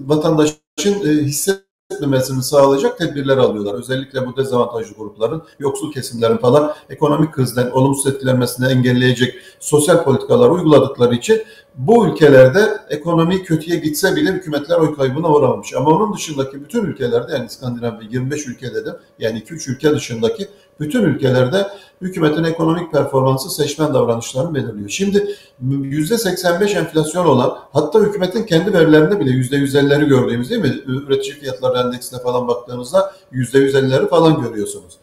vatandaşın 0.07 0.59
e, 1.05 1.09
hissetmemesini 1.09 2.43
sağlayacak 2.43 2.99
tedbirler 2.99 3.37
alıyorlar. 3.37 3.75
Özellikle 3.75 4.27
bu 4.27 4.37
dezavantajlı 4.37 4.95
grupların, 4.97 5.43
yoksul 5.59 5.93
kesimlerin 5.93 6.37
falan 6.37 6.73
ekonomik 6.91 7.33
krizden 7.33 7.71
olumsuz 7.71 8.15
etkilenmesini 8.15 8.67
engelleyecek 8.67 9.35
sosyal 9.61 10.05
politikalar 10.05 10.51
uyguladıkları 10.51 11.15
için 11.15 11.43
bu 11.77 12.07
ülkelerde 12.07 12.79
ekonomi 12.91 13.43
kötüye 13.43 13.77
gitse 13.77 14.17
bile 14.17 14.33
hükümetler 14.33 14.77
oy 14.77 14.97
kaybına 14.97 15.33
uğramamış. 15.33 15.75
Ama 15.75 15.91
onun 15.91 16.15
dışındaki 16.15 16.65
bütün 16.65 16.85
ülkelerde 16.85 17.33
yani 17.33 17.47
İskandinav 17.47 17.93
25 18.11 18.47
ülkede 18.47 18.87
de 18.87 18.91
yani 19.19 19.39
2-3 19.39 19.71
ülke 19.71 19.91
dışındaki 19.91 20.49
bütün 20.81 21.03
ülkelerde 21.03 21.67
hükümetin 22.01 22.45
ekonomik 22.45 22.93
performansı 22.93 23.51
seçmen 23.51 23.95
davranışlarını 23.95 24.55
belirliyor. 24.55 24.89
Şimdi 24.89 25.37
%85 25.65 26.79
enflasyon 26.79 27.27
olan 27.27 27.59
hatta 27.73 28.01
hükumetin 28.01 28.43
kendi 28.43 28.73
verilerinde 28.73 29.21
bile 29.21 29.31
%150'leri 29.31 30.05
gördüğümüz 30.05 30.51
değil 30.51 30.61
mi? 30.61 30.83
Üretici 30.87 31.35
fiyatları 31.35 31.79
endeksine 31.79 32.21
falan 32.21 32.49
baktığınızda 32.49 33.13
%150'leri 33.33 34.09
falan 34.09 34.43
görüyorsunuz. 34.43 34.95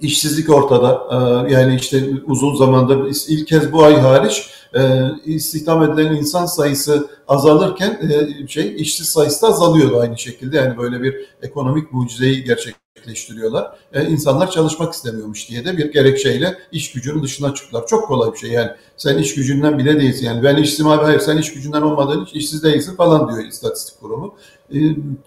İşsizlik 0.00 0.50
ortada. 0.50 1.02
Ee, 1.10 1.52
yani 1.52 1.76
işte 1.76 2.10
uzun 2.26 2.54
zamandır 2.54 3.26
ilk 3.28 3.48
kez 3.48 3.72
bu 3.72 3.84
ay 3.84 4.00
hariç 4.00 4.50
e, 4.76 5.10
istihdam 5.24 5.82
edilen 5.82 6.14
insan 6.14 6.46
sayısı 6.46 7.08
azalırken 7.28 7.90
e, 7.90 8.48
şey 8.48 8.76
işsiz 8.82 9.08
sayısı 9.08 9.42
da 9.42 9.46
azalıyordu 9.46 10.00
aynı 10.00 10.18
şekilde. 10.18 10.56
Yani 10.56 10.78
böyle 10.78 11.02
bir 11.02 11.14
ekonomik 11.42 11.92
mucizeyi 11.92 12.44
gerçek 12.44 12.83
gerçekleştiriyorlar. 13.04 13.78
E, 13.92 14.04
insanlar 14.04 14.50
çalışmak 14.50 14.92
istemiyormuş 14.92 15.50
diye 15.50 15.64
de 15.64 15.76
bir 15.76 15.92
gerekçeyle 15.92 16.58
iş 16.72 16.92
gücünün 16.92 17.22
dışına 17.22 17.54
çıktılar. 17.54 17.86
Çok 17.86 18.08
kolay 18.08 18.32
bir 18.32 18.38
şey 18.38 18.50
yani. 18.50 18.70
Sen 18.96 19.18
iş 19.18 19.34
gücünden 19.34 19.78
bile 19.78 20.00
değilsin. 20.00 20.26
Yani 20.26 20.42
ben 20.42 20.56
işsizim 20.56 20.86
abi 20.86 21.04
hayır 21.04 21.20
sen 21.20 21.36
iş 21.36 21.54
gücünden 21.54 21.82
olmadığın 21.82 22.24
için 22.24 22.38
işsiz 22.38 22.62
değilsin 22.62 22.96
falan 22.96 23.28
diyor 23.28 23.48
istatistik 23.48 24.00
kurumu. 24.00 24.34
E, 24.74 24.78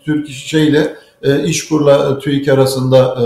Türk 0.05 0.29
şeyle 0.29 0.95
e, 1.21 1.43
İşkur'la 1.43 2.19
TÜİK 2.19 2.47
arasında 2.47 2.97
e, 2.97 3.23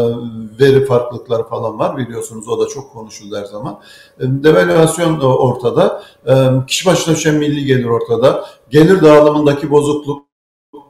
veri 0.66 0.86
farklılıkları 0.86 1.44
falan 1.44 1.80
var 1.80 1.98
biliyorsunuz 1.98 2.48
o 2.48 2.66
da 2.66 2.68
çok 2.68 2.94
konuşuldu 2.94 3.38
her 3.38 3.46
zaman. 3.46 3.80
E, 4.20 4.24
devalüasyon 4.24 5.20
ortada, 5.20 6.04
e, 6.28 6.34
kişi 6.68 6.86
başına 6.86 7.16
düşen 7.16 7.36
milli 7.36 7.66
gelir 7.66 7.86
ortada, 7.86 8.46
gelir 8.70 9.02
dağılımındaki 9.02 9.72
bozukluk 9.72 10.32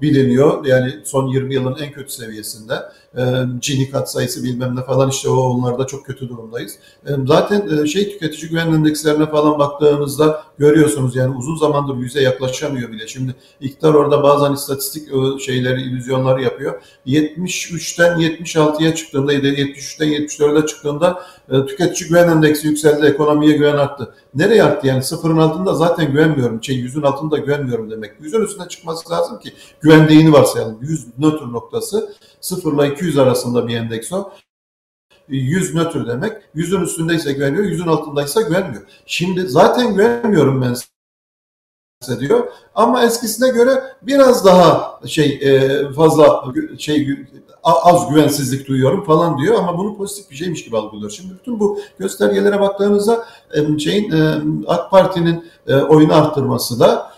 biliniyor. 0.02 0.66
Yani 0.66 0.94
son 1.04 1.28
20 1.28 1.54
yılın 1.54 1.76
en 1.76 1.92
kötü 1.92 2.12
seviyesinde. 2.12 2.74
Gini 3.62 3.92
kat 3.92 4.12
sayısı 4.12 4.44
bilmem 4.44 4.76
ne 4.76 4.84
falan 4.84 5.10
işte 5.10 5.30
o 5.30 5.36
onlarda 5.36 5.88
çok 5.88 6.06
kötü 6.06 6.30
durumdayız. 6.30 6.74
E, 7.06 7.10
zaten 7.28 7.84
e, 7.84 7.88
şey 7.88 8.12
tüketici 8.12 8.50
güven 8.50 8.74
endekslerine 8.74 9.26
falan 9.30 9.60
baktığınızda 9.60 10.44
görüyorsunuz 10.58 11.16
yani 11.16 11.36
uzun 11.38 11.56
zamandır 11.56 11.98
yüze 11.98 12.22
yaklaşamıyor 12.22 12.92
bile. 12.92 13.08
Şimdi 13.08 13.36
iktidar 13.62 13.94
orada 13.94 14.24
bazen 14.24 14.54
istatistik 14.54 15.08
e, 15.08 15.40
şeyleri, 15.40 15.82
illüzyonları 15.82 16.42
yapıyor. 16.42 16.82
73'ten 17.08 18.18
76'ya 18.18 18.96
çıktığında, 18.96 19.34
73'ten 19.34 20.08
74'e 20.08 20.66
çıktığında 20.66 21.24
e, 21.50 21.66
tüketici 21.66 22.10
güven 22.10 22.30
endeksi 22.30 22.68
yükseldi, 22.68 23.06
ekonomiye 23.06 23.58
güven 23.58 23.78
arttı. 23.78 24.16
Nereye 24.36 24.64
arttı 24.64 24.88
yani? 24.88 25.04
Sıfırın 25.04 25.38
altında 25.38 25.74
zaten 25.74 26.12
güvenmiyorum. 26.12 26.64
Şey, 26.64 26.76
yüzün 26.76 27.02
altında 27.02 27.38
güvenmiyorum 27.38 27.92
demek. 27.92 28.12
Yüzün 28.22 28.42
üstüne 28.42 28.68
çıkması 28.68 29.10
lazım 29.10 29.40
ki 29.40 29.54
güvendiğini 29.82 30.34
varsayalım. 30.34 30.78
Yüz 30.82 31.08
nötr 31.18 31.52
noktası 31.52 32.14
sıfırla 32.42 32.88
200 32.88 33.18
arasında 33.18 33.68
bir 33.68 33.76
endeks 33.76 34.14
o. 34.14 34.32
100 35.28 35.76
nötr 35.76 36.08
demek. 36.08 36.34
Yüzün 36.54 36.82
üstündeyse 36.82 37.34
güveniyor, 37.34 37.64
yüzün 37.64 37.88
altındaysa 37.88 38.42
güvenmiyor. 38.42 38.84
Şimdi 39.06 39.42
zaten 39.48 39.94
güvenmiyorum 39.94 40.62
ben 40.62 40.76
size 42.02 42.20
diyor. 42.20 42.48
Ama 42.76 43.04
eskisine 43.04 43.50
göre 43.50 43.84
biraz 44.02 44.46
daha 44.46 45.00
şey 45.06 45.40
e, 45.42 45.92
fazla 45.94 46.44
şey 46.78 47.08
az 47.64 48.10
güvensizlik 48.10 48.68
duyuyorum 48.68 49.04
falan 49.04 49.38
diyor 49.38 49.56
ama 49.56 49.78
bunu 49.78 49.98
pozitif 49.98 50.32
bir 50.32 50.36
şeymiş 50.36 50.66
gibi 50.66 50.78
algılıyor. 50.78 51.12
Şimdi 51.12 51.34
bütün 51.34 51.60
bu 51.60 51.80
göstergelere 52.00 52.60
baktığınızda 52.60 53.28
şeyin 53.80 54.14
AK 54.68 54.92
Parti'nin 54.92 55.46
oyunu 55.68 56.16
arttırması 56.16 56.80
da 56.80 57.12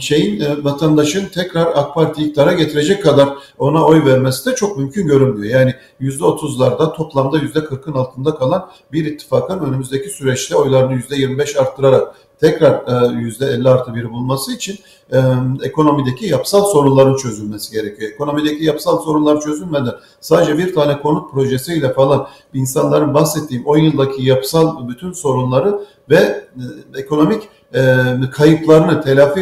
şeyin 0.00 0.64
vatandaşın 0.64 1.26
tekrar 1.26 1.66
AK 1.74 1.94
Parti 1.94 2.22
iktidara 2.22 2.52
getirecek 2.52 3.02
kadar 3.02 3.28
ona 3.58 3.86
oy 3.86 4.04
vermesi 4.04 4.50
de 4.50 4.54
çok 4.54 4.78
mümkün 4.78 5.06
görünmüyor. 5.06 5.60
Yani 5.60 5.74
%30'larda 6.00 6.96
toplamda 6.96 7.38
%40'ın 7.38 7.94
altında 7.94 8.34
kalan 8.34 8.70
bir 8.92 9.04
ittifakın 9.04 9.58
önümüzdeki 9.58 10.10
süreçte 10.10 10.56
oylarını 10.56 11.00
%25 11.00 11.58
arttırarak 11.58 12.14
tekrar 12.40 13.10
yüzde 13.10 13.46
50 13.46 13.68
artı 13.68 13.94
biri 13.94 14.10
bulması 14.10 14.52
için 14.52 14.78
e, 15.12 15.18
ekonomideki 15.62 16.26
yapısal 16.26 16.64
sorunların 16.64 17.16
çözülmesi 17.16 17.72
gerekiyor. 17.72 18.10
Ekonomideki 18.12 18.64
yapısal 18.64 18.98
sorunlar 18.98 19.40
çözülmeden 19.40 19.94
sadece 20.20 20.58
bir 20.58 20.74
tane 20.74 21.00
konut 21.00 21.32
projesiyle 21.32 21.92
falan 21.92 22.28
insanların 22.54 23.14
bahsettiğim 23.14 23.66
10 23.66 23.78
yıldaki 23.78 24.24
yapısal 24.24 24.88
bütün 24.88 25.12
sorunları 25.12 25.80
ve 26.10 26.16
e, 26.16 27.00
ekonomik 27.00 27.42
e, 27.74 28.04
kayıplarını 28.32 29.02
telafi 29.02 29.40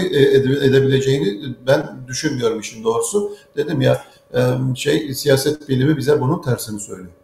edebileceğini 0.63 1.55
ben 1.67 1.87
düşünmüyorum 2.09 2.61
işin 2.61 2.85
doğrusu. 2.85 3.33
Dedim 3.57 3.81
ya 3.81 4.03
e, 4.35 4.41
şey 4.75 5.15
siyaset 5.15 5.69
bilimi 5.69 5.97
bize 5.97 6.21
bunun 6.21 6.43
tersini 6.43 6.81
söylüyor. 6.81 7.18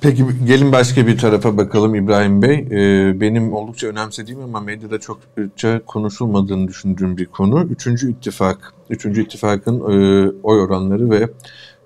Peki 0.00 0.24
gelin 0.46 0.72
başka 0.72 1.06
bir 1.06 1.18
tarafa 1.18 1.56
bakalım 1.56 1.94
İbrahim 1.94 2.42
Bey. 2.42 2.54
Ee, 2.54 3.20
benim 3.20 3.52
oldukça 3.52 3.86
önemsediğim 3.86 4.40
ama 4.40 4.60
medyada 4.60 4.98
çokça 5.00 5.80
konuşulmadığını 5.86 6.68
düşündüğüm 6.68 7.16
bir 7.16 7.26
konu. 7.26 7.62
Üçüncü 7.62 8.10
ittifak. 8.10 8.74
Üçüncü 8.90 9.22
ittifakın 9.22 9.80
e, 9.80 10.28
oy 10.42 10.60
oranları 10.60 11.10
ve 11.10 11.28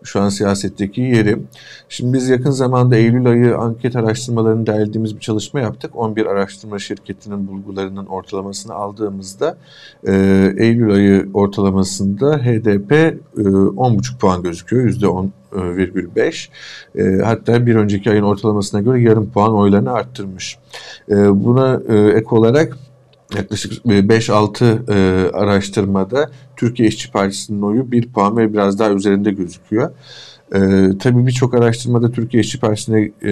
şu 0.05 0.21
an 0.21 0.29
siyasetteki 0.29 1.01
yeri. 1.01 1.39
Şimdi 1.89 2.13
biz 2.13 2.29
yakın 2.29 2.51
zamanda 2.51 2.97
Eylül 2.97 3.27
ayı 3.27 3.57
anket 3.57 3.97
araştırmalarını 3.97 4.67
derlediğimiz 4.67 5.15
bir 5.15 5.21
çalışma 5.21 5.61
yaptık. 5.61 5.91
11 5.95 6.27
araştırma 6.27 6.79
şirketinin 6.79 7.49
bulgularının 7.49 8.07
ortalamasını 8.07 8.75
aldığımızda 8.75 9.57
e, 10.07 10.13
Eylül 10.59 10.95
ayı 10.95 11.29
ortalamasında 11.35 12.37
HDP 12.37 12.93
e, 12.93 13.15
10,5 13.37 14.19
puan 14.19 14.43
gözüküyor. 14.43 14.89
%10,5. 14.89 16.49
E, 16.99 17.23
hatta 17.23 17.67
bir 17.67 17.77
önceki 17.77 18.11
ayın 18.11 18.23
ortalamasına 18.23 18.81
göre 18.81 19.01
yarım 19.01 19.31
puan 19.31 19.55
oylarını 19.55 19.93
arttırmış. 19.93 20.59
E, 21.11 21.45
buna 21.45 21.81
e, 21.89 21.97
ek 21.97 22.27
olarak 22.31 22.79
yaklaşık 23.37 23.73
5-6 23.73 24.93
e, 24.93 25.31
araştırmada 25.31 26.31
Türkiye 26.57 26.89
İşçi 26.89 27.11
Partisi'nin 27.11 27.63
oyu 27.63 27.93
1 27.93 28.13
puan 28.13 28.37
ve 28.37 28.53
biraz 28.53 28.79
daha 28.79 28.91
üzerinde 28.91 29.31
gözüküyor. 29.33 29.91
E, 30.55 30.59
tabii 30.99 31.27
birçok 31.27 31.55
araştırmada 31.55 32.11
Türkiye 32.11 32.41
İşçi 32.41 32.61
Partisi'ne 32.61 33.01
e, 33.23 33.31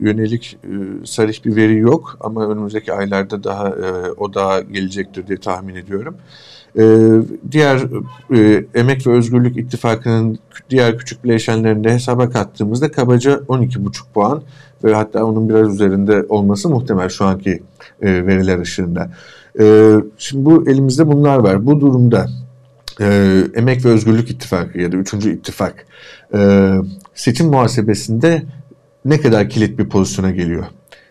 yönelik 0.00 0.58
e, 0.64 1.06
sarih 1.06 1.44
bir 1.44 1.56
veri 1.56 1.78
yok 1.78 2.16
ama 2.20 2.48
önümüzdeki 2.48 2.92
aylarda 2.92 3.44
daha 3.44 3.68
e, 3.68 4.10
o 4.16 4.34
daha 4.34 4.60
gelecektir 4.60 5.26
diye 5.26 5.38
tahmin 5.38 5.74
ediyorum. 5.74 6.16
E, 6.78 6.82
diğer 7.50 7.80
e, 8.34 8.64
Emek 8.74 9.06
ve 9.06 9.10
Özgürlük 9.10 9.56
İttifakı'nın 9.56 10.38
diğer 10.70 10.98
küçük 10.98 11.24
bileşenlerini 11.24 11.88
hesaba 11.88 12.30
kattığımızda 12.30 12.90
kabaca 12.90 13.34
12,5 13.34 14.12
puan 14.14 14.42
ve 14.84 14.94
hatta 14.94 15.24
onun 15.24 15.48
biraz 15.48 15.74
üzerinde 15.74 16.26
olması 16.28 16.68
muhtemel 16.68 17.08
şu 17.08 17.24
anki 17.24 17.62
e, 18.02 18.26
veriler 18.26 18.58
ışığında. 18.58 19.10
E, 19.60 19.94
şimdi 20.18 20.44
bu 20.44 20.70
elimizde 20.70 21.08
bunlar 21.08 21.38
var. 21.38 21.66
Bu 21.66 21.80
durumda 21.80 22.26
e, 23.00 23.40
Emek 23.54 23.84
ve 23.84 23.88
Özgürlük 23.88 24.30
İttifakı 24.30 24.78
ya 24.80 24.92
da 24.92 24.96
Üçüncü 24.96 25.32
İttifak 25.34 25.86
e, 26.34 26.70
seçim 27.14 27.46
muhasebesinde 27.46 28.42
ne 29.04 29.20
kadar 29.20 29.48
kilit 29.48 29.78
bir 29.78 29.88
pozisyona 29.88 30.30
geliyor? 30.30 30.64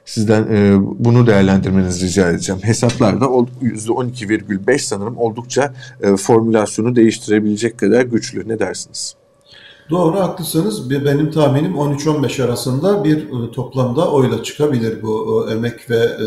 Sizden 0.06 0.44
e, 0.44 0.78
bunu 0.80 1.28
değerlendirmenizi 1.28 2.06
rica 2.06 2.30
edeceğim. 2.30 2.62
Hesaplarda 2.64 3.26
%12,5 3.26 4.80
sanırım 4.80 5.18
oldukça 5.18 5.74
e, 6.02 6.16
formülasyonu 6.16 6.96
değiştirebilecek 6.96 7.78
kadar 7.78 8.02
güçlü. 8.02 8.50
Ne 8.50 8.60
dersiniz? 8.60 9.16
Doğru 9.90 10.20
haklısınız. 10.20 10.90
Benim 10.90 11.32
tahminim 11.32 11.74
13-15 11.74 12.44
arasında 12.44 13.04
bir 13.04 13.18
e, 13.18 13.52
toplamda 13.52 14.12
oyla 14.12 14.44
çıkabilir 14.44 15.02
bu 15.02 15.46
e, 15.50 15.54
emek 15.54 15.90
ve 15.90 15.96
e, 15.96 16.26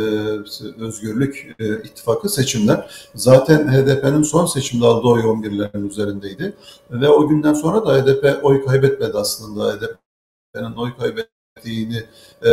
özgürlük 0.84 1.56
ittifakı 1.84 2.28
seçimler. 2.28 3.08
Zaten 3.14 3.68
HDP'nin 3.68 4.22
son 4.22 4.46
seçimde 4.46 4.86
aldığı 4.86 5.08
oy 5.08 5.20
11'lerin 5.20 5.88
üzerindeydi. 5.88 6.52
Ve 6.90 7.08
o 7.08 7.28
günden 7.28 7.54
sonra 7.54 7.86
da 7.86 8.02
HDP 8.02 8.44
oy 8.44 8.64
kaybetmedi 8.64 9.18
aslında. 9.18 9.72
HDP'nin 9.72 10.76
oy 10.76 10.96
kaybetmedi 10.98 11.39
ettiğini 11.60 12.02
e, 12.44 12.50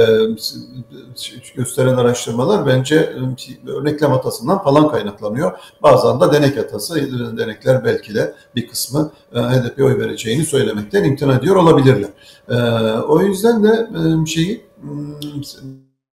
gösteren 1.56 1.98
araştırmalar 1.98 2.66
bence 2.66 2.96
e, 2.96 3.70
örneklem 3.70 4.12
hatasından 4.12 4.64
falan 4.64 4.92
kaynaklanıyor. 4.92 5.52
Bazen 5.84 6.22
de 6.22 6.32
denek 6.34 6.58
hatası, 6.58 6.96
denekler 7.38 7.86
belki 7.86 8.16
de 8.16 8.34
bir 8.56 8.68
kısmı 8.68 9.12
e, 9.34 9.40
HDP 9.40 9.80
oy 9.80 10.00
vereceğini 10.00 10.46
söylemekten 10.46 11.04
imtina 11.04 11.36
ediyor 11.36 11.56
olabilirler. 11.56 12.10
E, 12.50 12.56
o 13.00 13.22
yüzden 13.22 13.64
de 13.64 13.90
e, 14.24 14.26
şeyi 14.26 14.68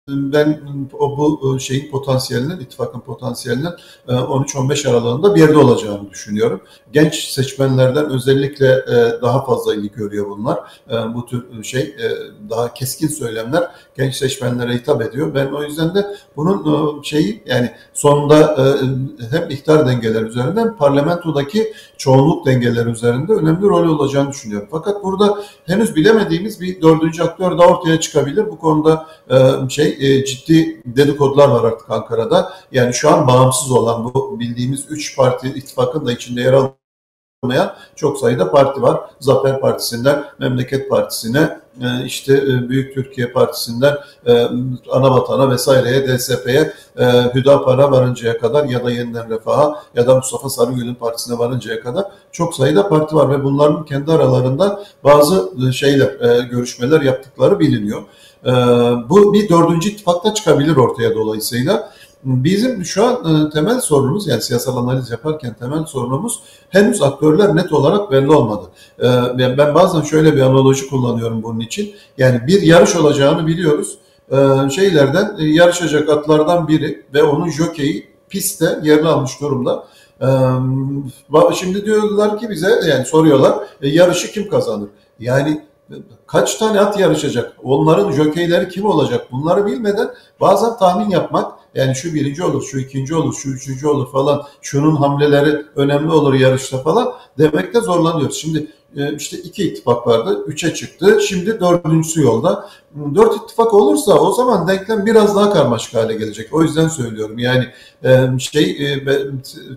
ben 0.09 0.61
o 0.93 1.19
bu 1.19 1.61
şeyin 1.61 1.90
potansiyelinin, 1.90 2.61
ittifakın 2.61 3.01
potansiyelinin 3.01 3.71
13-15 4.09 4.90
aralığında 4.90 5.35
bir 5.35 5.40
yerde 5.40 5.59
olacağını 5.59 6.11
düşünüyorum. 6.11 6.61
Genç 6.93 7.14
seçmenlerden 7.14 8.11
özellikle 8.11 8.67
e, 8.67 9.23
daha 9.23 9.45
fazla 9.45 9.75
ilgi 9.75 9.93
görüyor 9.93 10.27
bunlar. 10.29 10.59
E, 10.90 11.14
bu 11.14 11.27
tür 11.27 11.62
şey 11.62 11.83
e, 11.83 12.09
daha 12.51 12.75
keskin 12.75 13.09
söylemler 13.09 13.71
genç 13.97 14.14
seçmenlere 14.14 14.75
hitap 14.75 15.03
ediyor. 15.03 15.35
Ben 15.35 15.47
o 15.47 15.62
yüzden 15.62 15.95
de 15.95 16.07
bunun 16.37 17.03
şeyi 17.03 17.43
yani 17.47 17.71
sonunda 17.95 18.57
hem 19.31 19.51
iktidar 19.51 19.87
dengeler 19.87 20.23
üzerinde 20.23 20.61
hem 20.61 20.77
parlamentodaki 20.77 21.73
çoğunluk 21.97 22.47
dengeleri 22.47 22.90
üzerinde 22.90 23.33
önemli 23.33 23.62
rol 23.62 23.88
olacağını 23.88 24.31
düşünüyorum. 24.31 24.69
Fakat 24.71 25.05
burada 25.05 25.38
henüz 25.67 25.97
bilemediğimiz 25.97 26.61
bir 26.61 26.83
dördüncü 26.83 27.23
aktör 27.23 27.59
daha 27.59 27.69
ortaya 27.69 28.01
çıkabilir. 28.01 28.47
Bu 28.51 28.59
konuda 28.59 29.07
şey 29.69 29.93
e, 30.00 30.24
ciddi 30.24 30.83
dedikodular 30.87 31.48
var 31.48 31.64
artık 31.64 31.90
Ankara'da. 31.90 32.52
Yani 32.72 32.94
şu 32.94 33.11
an 33.11 33.26
bağımsız 33.26 33.72
olan 33.72 34.04
bu 34.04 34.40
bildiğimiz 34.40 34.85
üç 34.90 35.16
parti 35.16 35.48
ittifakın 35.48 36.07
da 36.07 36.12
içinde 36.12 36.40
yer 36.40 36.52
almayan 37.42 37.74
çok 37.96 38.18
sayıda 38.18 38.50
parti 38.50 38.83
var. 38.83 39.00
Zafer 39.20 39.61
Partisi'nden 39.61 40.24
Memleket 40.38 40.90
Partisi'ne, 40.90 41.61
e, 41.80 42.04
işte 42.04 42.35
e, 42.35 42.68
Büyük 42.68 42.94
Türkiye 42.94 43.33
Partisi'nden 43.33 43.96
e, 44.26 44.33
Anabatan'a 44.90 45.50
vesaireye, 45.50 46.09
DSP'ye, 46.09 46.72
Hüdapar'a 47.35 47.92
varıncaya 47.92 48.38
kadar 48.38 48.64
ya 48.64 48.85
da 48.85 48.90
Yeniden 48.90 49.30
Refah'a 49.30 49.83
ya 49.94 50.07
da 50.07 50.16
Mustafa 50.16 50.48
Sarıgül'ün 50.48 50.94
partisine 50.94 51.38
varıncaya 51.38 51.80
kadar 51.80 52.04
çok 52.33 52.54
sayıda 52.54 52.88
parti 52.88 53.16
var 53.16 53.30
ve 53.30 53.44
bunların 53.44 53.85
kendi 53.85 54.12
aralarında 54.12 54.85
bazı 55.04 55.72
şeyler, 55.72 56.40
görüşmeler 56.44 57.00
yaptıkları 57.00 57.59
biliniyor. 57.61 58.02
Ee, 58.46 58.50
bu 59.09 59.35
bir 59.35 59.48
dördüncü 59.48 59.88
ittifakta 59.88 60.35
çıkabilir 60.35 60.76
ortaya 60.76 61.14
dolayısıyla. 61.14 61.92
Bizim 62.24 62.85
şu 62.85 63.04
an 63.04 63.14
e, 63.14 63.50
temel 63.50 63.80
sorunumuz 63.80 64.26
yani 64.26 64.42
siyasal 64.42 64.76
analiz 64.76 65.11
yaparken 65.11 65.54
temel 65.54 65.85
sorunumuz 65.87 66.40
henüz 66.68 67.02
aktörler 67.02 67.57
net 67.57 67.72
olarak 67.72 68.11
belli 68.11 68.30
olmadı. 68.30 68.66
Ee, 68.98 69.59
ben 69.59 69.74
bazen 69.74 70.00
şöyle 70.00 70.37
bir 70.37 70.40
analoji 70.40 70.88
kullanıyorum 70.88 71.42
bunun 71.42 71.61
için. 71.61 71.94
Yani 72.18 72.46
bir 72.46 72.62
yarış 72.62 72.96
olacağını 72.96 73.46
biliyoruz. 73.46 73.98
Ee, 74.33 74.70
şeylerden 74.70 75.37
e, 75.38 75.44
yarışacak 75.44 76.09
atlardan 76.09 76.68
biri 76.68 77.02
ve 77.14 77.22
onun 77.22 77.50
jokeyi 77.50 78.09
pistte 78.28 78.78
yerini 78.83 79.09
almış 79.09 79.40
durumda. 79.40 79.85
Şimdi 81.54 81.85
diyorlar 81.85 82.38
ki 82.38 82.50
bize 82.50 82.80
yani 82.88 83.04
soruyorlar 83.04 83.59
e, 83.83 83.88
yarışı 83.88 84.33
kim 84.33 84.48
kazanır? 84.48 84.88
Yani 85.20 85.64
kaç 86.27 86.57
tane 86.57 86.81
at 86.81 87.01
yarışacak? 87.01 87.57
Onların 87.62 88.12
jokeyleri 88.12 88.68
kim 88.68 88.85
olacak? 88.85 89.33
Bunları 89.33 89.66
bilmeden 89.66 90.11
bazen 90.40 90.77
tahmin 90.77 91.11
yapmak 91.11 91.53
yani 91.75 91.94
şu 91.94 92.14
birinci 92.14 92.44
olur, 92.44 92.62
şu 92.62 92.79
ikinci 92.79 93.14
olur, 93.14 93.35
şu 93.35 93.49
üçüncü 93.49 93.87
olur 93.87 94.12
falan, 94.12 94.47
şunun 94.62 94.97
hamleleri 94.97 95.66
önemli 95.77 96.12
olur 96.12 96.35
yarışta 96.35 96.79
falan 96.79 97.12
demekte 97.38 97.81
zorlanıyoruz. 97.81 98.37
Şimdi 98.37 98.66
işte 99.16 99.38
iki 99.38 99.68
ittifak 99.68 100.07
vardı, 100.07 100.44
üçe 100.46 100.74
çıktı, 100.74 101.18
şimdi 101.28 101.61
dördüncüsü 101.61 102.22
yolda. 102.22 102.68
Dört 103.14 103.37
ittifak 103.37 103.74
olursa 103.74 104.12
o 104.12 104.33
zaman 104.33 104.68
denklem 104.68 105.07
biraz 105.07 105.37
daha 105.37 105.52
karmaşık 105.52 105.94
hale 105.94 106.14
gelecek. 106.14 106.54
O 106.54 106.62
yüzden 106.62 106.88
söylüyorum 106.88 107.38
yani 107.38 107.64
e, 108.04 108.28
şey 108.38 108.64
e, 108.64 109.04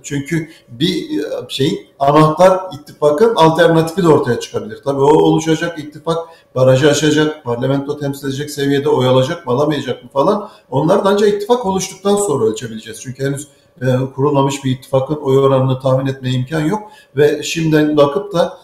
çünkü 0.03 0.49
bir 0.69 1.05
şeyin 1.49 1.79
anahtar 1.99 2.59
ittifakın 2.73 3.35
alternatifi 3.35 4.03
de 4.03 4.07
ortaya 4.07 4.39
çıkabilir. 4.39 4.79
Tabii 4.83 5.01
o 5.01 5.13
oluşacak 5.23 5.79
ittifak 5.79 6.17
barajı 6.55 6.89
aşacak, 6.91 7.43
parlamento 7.43 7.99
temsil 7.99 8.27
edecek 8.27 8.51
seviyede 8.51 8.89
oy 8.89 9.07
alacak 9.07 9.47
mı 9.47 9.53
alamayacak 9.53 10.03
mı 10.03 10.09
falan. 10.09 10.49
Onlar 10.71 11.05
da 11.05 11.09
ancak 11.09 11.29
ittifak 11.29 11.65
oluştuktan 11.65 12.15
sonra 12.15 12.45
ölçebileceğiz. 12.45 13.01
Çünkü 13.01 13.25
henüz 13.25 13.47
e, 13.81 13.85
kurulmamış 14.15 14.63
bir 14.63 14.71
ittifakın 14.71 15.15
oy 15.15 15.37
oranını 15.37 15.79
tahmin 15.79 16.05
etmeye 16.05 16.31
imkan 16.31 16.61
yok. 16.61 16.81
Ve 17.15 17.43
şimdiden 17.43 17.97
bakıp 17.97 18.33
da 18.33 18.57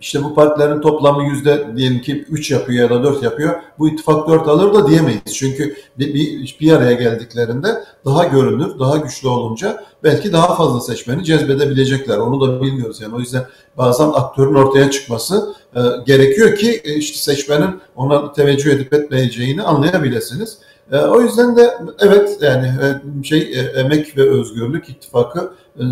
işte 0.00 0.24
bu 0.24 0.34
partilerin 0.34 0.80
toplamı 0.80 1.24
yüzde 1.24 1.76
diyelim 1.76 2.00
ki 2.00 2.24
3 2.30 2.50
yapıyor 2.50 2.90
ya 2.90 2.96
da 2.96 3.04
4 3.04 3.22
yapıyor. 3.22 3.54
Bu 3.78 3.88
ittifak 3.88 4.28
4 4.28 4.48
alır 4.48 4.74
da 4.74 4.88
diyemeyiz. 4.88 5.34
Çünkü 5.34 5.76
bir, 5.98 6.14
bir, 6.14 6.56
bir 6.60 6.72
araya 6.72 6.92
geldiklerinde 6.92 7.68
daha 8.04 8.24
görünür, 8.24 8.78
daha 8.78 8.96
güçlü 8.96 9.28
olunca 9.28 9.84
belki 10.02 10.32
daha 10.32 10.54
fazla 10.54 10.80
seçmeni 10.80 11.24
cezbedebilecekler. 11.24 12.18
Onu 12.18 12.40
da 12.40 12.62
bilmiyoruz 12.62 13.00
yani. 13.00 13.14
O 13.14 13.20
yüzden 13.20 13.46
bazen 13.78 14.08
aktörün 14.08 14.54
ortaya 14.54 14.90
çıkması 14.90 15.54
e, 15.76 15.80
gerekiyor 16.06 16.56
ki 16.56 16.80
e, 16.84 16.94
işte 16.94 17.18
seçmenin 17.18 17.80
ona 17.96 18.32
teveccüh 18.32 18.72
edip 18.72 18.92
etmeyeceğini 18.92 19.62
anlayabilirsiniz. 19.62 20.58
E, 20.92 20.98
o 20.98 21.20
yüzden 21.20 21.56
de 21.56 21.78
evet 21.98 22.38
yani 22.40 22.66
e, 22.66 23.24
şey 23.24 23.38
e, 23.38 23.60
emek 23.60 24.16
ve 24.16 24.30
özgürlük 24.30 24.88
ittifakı 24.88 25.52
e, 25.78 25.82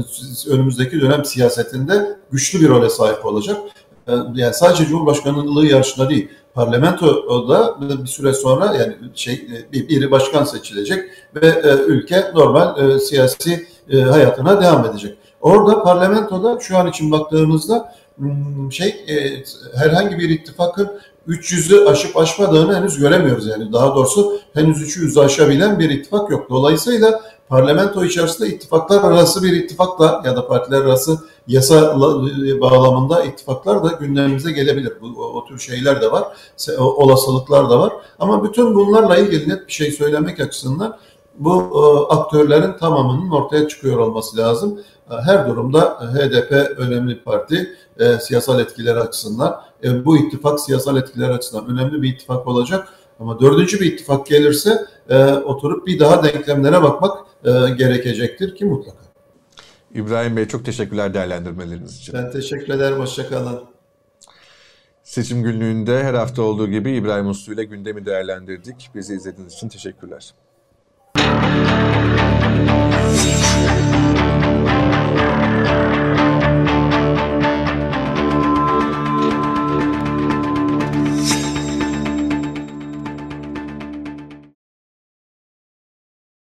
önümüzdeki 0.51 1.01
dönem 1.01 1.25
siyasetinde 1.25 2.17
güçlü 2.33 2.61
bir 2.61 2.69
role 2.69 2.91
sahip 2.91 3.27
olacak. 3.27 3.57
E, 4.09 4.13
yani 4.35 4.55
sadece 4.55 4.87
Cumhurbaşkanlığı 4.87 5.67
yarışında 5.67 6.11
değil, 6.11 6.29
parlamentoda 6.55 7.77
bir 7.81 8.07
süre 8.07 8.33
sonra 8.33 8.75
yani 8.75 8.95
şey 9.15 9.35
e, 9.75 9.89
biri 9.89 10.11
başkan 10.11 10.45
seçilecek 10.45 11.05
ve 11.35 11.47
e, 11.47 11.69
ülke 11.87 12.31
normal 12.35 12.99
siyasi 12.99 13.67
hayatına 14.11 14.63
devam 14.63 14.85
edecek. 14.85 15.19
Orada 15.41 15.83
parlamentoda 15.83 16.61
şu 16.61 16.79
an 16.79 16.87
için 16.87 17.11
baktığınızda 17.11 17.95
hmm, 18.17 18.73
şey 18.73 19.07
herhangi 19.75 20.19
bir 20.19 20.31
ittifakın 20.31 20.91
300'ü 21.29 21.85
aşıp 21.87 22.17
aşmadığını 22.17 22.77
henüz 22.77 22.99
göremiyoruz 22.99 23.47
yani. 23.47 23.73
Daha 23.73 23.95
doğrusu 23.95 24.41
henüz 24.55 24.97
300'ü 24.97 25.25
aşabilen 25.25 25.79
bir 25.79 25.91
ittifak 25.91 26.31
yok. 26.31 26.51
Dolayısıyla 26.51 27.21
parlamento 27.53 28.05
içerisinde 28.05 28.49
ittifaklar 28.49 29.03
arası 29.03 29.43
bir 29.43 29.53
ittifakla 29.53 30.23
ya 30.25 30.37
da 30.37 30.49
partiler 30.49 30.81
arası 30.81 31.19
yasa 31.47 32.01
bağlamında 32.61 33.25
ittifaklar 33.25 33.85
da 33.85 33.89
gündemimize 33.89 34.53
gelebilir. 34.53 34.93
Bu, 35.01 35.25
o, 35.25 35.45
tür 35.45 35.59
şeyler 35.59 36.01
de 36.03 36.13
var, 36.13 36.25
olasılıklar 36.79 37.71
da 37.71 37.81
var. 37.81 37.93
Ama 38.19 38.45
bütün 38.45 38.75
bunlarla 38.75 39.17
ilgili 39.17 39.49
net 39.49 39.67
bir 39.67 39.73
şey 39.73 39.91
söylemek 39.91 40.41
açısından 40.41 40.99
bu 41.39 41.61
e, 41.61 42.15
aktörlerin 42.15 42.73
tamamının 42.79 43.31
ortaya 43.31 43.69
çıkıyor 43.69 43.99
olması 43.99 44.37
lazım. 44.37 44.81
E, 45.11 45.15
her 45.15 45.49
durumda 45.49 45.81
HDP 46.15 46.53
önemli 46.79 47.15
bir 47.15 47.25
parti 47.25 47.77
e, 47.99 48.19
siyasal 48.19 48.61
etkileri 48.61 49.01
açısından. 49.01 49.61
E, 49.85 50.05
bu 50.05 50.17
ittifak 50.17 50.61
siyasal 50.61 50.97
etkileri 50.97 51.33
açısından 51.33 51.67
önemli 51.67 52.03
bir 52.03 52.15
ittifak 52.15 52.47
olacak. 52.47 52.89
Ama 53.21 53.41
dördüncü 53.41 53.81
bir 53.81 53.93
ittifak 53.93 54.27
gelirse 54.27 54.87
e, 55.09 55.33
oturup 55.33 55.87
bir 55.87 55.99
daha 55.99 56.25
denklemlere 56.25 56.83
bakmak 56.83 57.32
e, 57.45 57.51
gerekecektir 57.71 58.55
ki 58.55 58.65
mutlaka. 58.65 58.99
İbrahim 59.95 60.37
Bey 60.37 60.49
çok 60.49 60.65
teşekkürler 60.65 61.15
değerlendirmeleriniz 61.15 61.97
için. 61.99 62.15
Ben 62.15 62.31
teşekkür 62.31 62.75
ederim. 62.75 62.99
Hoşçakalın. 62.99 63.65
Seçim 65.03 65.43
günlüğünde 65.43 66.05
her 66.05 66.15
hafta 66.15 66.43
olduğu 66.43 66.69
gibi 66.69 66.93
İbrahim 66.93 67.29
Uslu 67.29 67.53
ile 67.53 67.65
gündemi 67.65 68.07
değerlendirdik. 68.07 68.91
Bizi 68.95 69.15
izlediğiniz 69.15 69.53
için 69.53 69.69
teşekkürler. 69.69 70.35